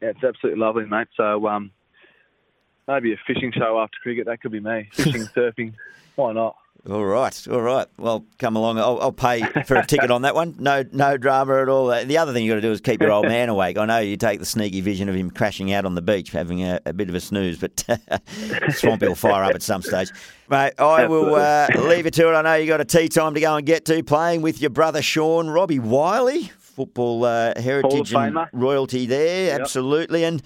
Yeah, 0.00 0.10
it's 0.10 0.24
absolutely 0.24 0.60
lovely, 0.60 0.86
mate. 0.86 1.08
So 1.16 1.46
um, 1.48 1.72
maybe 2.86 3.12
a 3.12 3.16
fishing 3.26 3.52
show 3.52 3.80
after 3.80 3.96
cricket. 4.02 4.26
That 4.26 4.40
could 4.40 4.52
be 4.52 4.60
me. 4.60 4.88
Fishing, 4.92 5.26
surfing. 5.36 5.74
Why 6.16 6.32
not? 6.32 6.56
All 6.88 7.04
right, 7.04 7.48
all 7.48 7.60
right. 7.60 7.86
Well, 7.98 8.24
come 8.38 8.54
along. 8.54 8.78
I'll, 8.78 8.98
I'll 9.00 9.12
pay 9.12 9.42
for 9.64 9.76
a 9.76 9.84
ticket 9.84 10.10
on 10.12 10.22
that 10.22 10.34
one. 10.34 10.54
No, 10.58 10.84
no 10.92 11.16
drama 11.16 11.60
at 11.60 11.68
all. 11.68 11.88
The 11.88 12.16
other 12.16 12.32
thing 12.32 12.44
you 12.44 12.52
got 12.52 12.56
to 12.56 12.60
do 12.60 12.70
is 12.70 12.80
keep 12.80 13.02
your 13.02 13.10
old 13.10 13.26
man 13.26 13.48
awake. 13.48 13.76
I 13.76 13.84
know 13.84 13.98
you 13.98 14.16
take 14.16 14.38
the 14.38 14.46
sneaky 14.46 14.80
vision 14.80 15.08
of 15.08 15.14
him 15.16 15.30
crashing 15.30 15.72
out 15.72 15.84
on 15.84 15.96
the 15.96 16.02
beach, 16.02 16.30
having 16.30 16.62
a, 16.62 16.80
a 16.86 16.92
bit 16.92 17.08
of 17.08 17.16
a 17.16 17.20
snooze, 17.20 17.58
but 17.58 17.84
Swampy 18.70 19.08
will 19.08 19.16
fire 19.16 19.42
up 19.42 19.54
at 19.54 19.62
some 19.62 19.82
stage. 19.82 20.10
Mate, 20.48 20.74
I 20.78 21.06
will 21.06 21.34
uh, 21.34 21.66
leave 21.76 22.04
you 22.04 22.12
to 22.12 22.30
it. 22.30 22.34
I 22.34 22.42
know 22.42 22.54
you 22.54 22.68
got 22.68 22.80
a 22.80 22.84
tea 22.84 23.08
time 23.08 23.34
to 23.34 23.40
go 23.40 23.56
and 23.56 23.66
get 23.66 23.84
to, 23.86 24.02
playing 24.04 24.42
with 24.42 24.60
your 24.60 24.70
brother 24.70 25.02
Sean, 25.02 25.48
Robbie 25.48 25.80
Wiley, 25.80 26.52
football 26.78 27.24
uh, 27.24 27.60
heritage 27.60 28.14
and 28.14 28.38
royalty 28.52 29.04
there, 29.04 29.60
absolutely, 29.60 30.22
and 30.22 30.40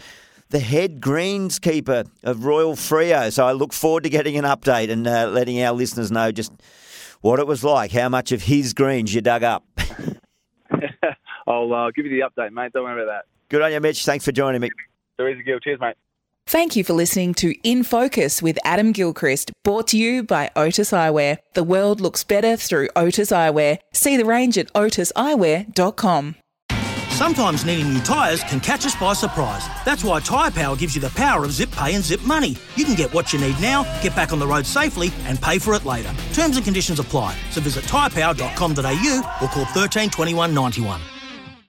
the 0.48 0.60
head 0.60 0.98
greenskeeper 0.98 2.08
of 2.22 2.46
Royal 2.46 2.72
Freo. 2.72 3.30
So 3.30 3.46
I 3.46 3.52
look 3.52 3.74
forward 3.74 4.04
to 4.04 4.08
getting 4.08 4.38
an 4.38 4.44
update 4.44 4.90
and 4.90 5.06
uh, 5.06 5.28
letting 5.28 5.62
our 5.62 5.74
listeners 5.74 6.10
know 6.10 6.32
just 6.32 6.50
what 7.20 7.38
it 7.38 7.46
was 7.46 7.62
like, 7.62 7.92
how 7.92 8.08
much 8.08 8.32
of 8.32 8.44
his 8.44 8.72
greens 8.72 9.14
you 9.14 9.20
dug 9.20 9.42
up. 9.42 9.66
I'll 11.46 11.70
uh, 11.70 11.90
give 11.90 12.06
you 12.06 12.18
the 12.18 12.26
update, 12.26 12.52
mate. 12.52 12.72
Don't 12.72 12.84
worry 12.84 13.02
about 13.02 13.12
that. 13.12 13.24
Good 13.50 13.60
on 13.60 13.70
you, 13.70 13.80
Mitch. 13.80 14.06
Thanks 14.06 14.24
for 14.24 14.32
joining 14.32 14.62
me. 14.62 14.70
There 15.18 15.28
is 15.28 15.38
a 15.38 15.42
Gil. 15.42 15.60
Cheers, 15.60 15.80
mate. 15.80 15.96
Thank 16.46 16.76
you 16.76 16.84
for 16.84 16.92
listening 16.92 17.34
to 17.34 17.54
In 17.62 17.82
Focus 17.82 18.42
with 18.42 18.58
Adam 18.64 18.92
Gilchrist, 18.92 19.52
brought 19.64 19.88
to 19.88 19.96
you 19.96 20.22
by 20.22 20.50
Otis 20.54 20.90
Eyewear. 20.90 21.38
The 21.54 21.64
world 21.64 22.00
looks 22.00 22.24
better 22.24 22.56
through 22.56 22.88
Otis 22.94 23.30
Eyewear. 23.30 23.78
See 23.92 24.16
the 24.16 24.24
range 24.24 24.58
at 24.58 24.72
otiseyewear.com. 24.74 26.34
Sometimes 27.10 27.64
needing 27.64 27.92
new 27.92 28.00
tyres 28.00 28.42
can 28.42 28.58
catch 28.58 28.84
us 28.84 28.96
by 28.96 29.12
surprise. 29.12 29.64
That's 29.84 30.02
why 30.02 30.20
Tyre 30.20 30.50
Power 30.50 30.76
gives 30.76 30.94
you 30.94 31.00
the 31.00 31.10
power 31.10 31.44
of 31.44 31.52
zip 31.52 31.70
pay 31.70 31.94
and 31.94 32.02
zip 32.02 32.22
money. 32.22 32.56
You 32.74 32.84
can 32.84 32.96
get 32.96 33.12
what 33.14 33.32
you 33.32 33.38
need 33.38 33.58
now, 33.60 33.84
get 34.02 34.16
back 34.16 34.32
on 34.32 34.38
the 34.38 34.46
road 34.46 34.66
safely, 34.66 35.12
and 35.24 35.40
pay 35.40 35.58
for 35.58 35.74
it 35.74 35.84
later. 35.84 36.12
Terms 36.32 36.56
and 36.56 36.64
conditions 36.64 36.98
apply. 36.98 37.36
So 37.50 37.60
visit 37.60 37.84
tyrepower.com.au 37.84 39.38
or 39.40 39.48
call 39.48 39.64
13 39.66 40.10
21 40.10 40.52
91. 40.52 41.00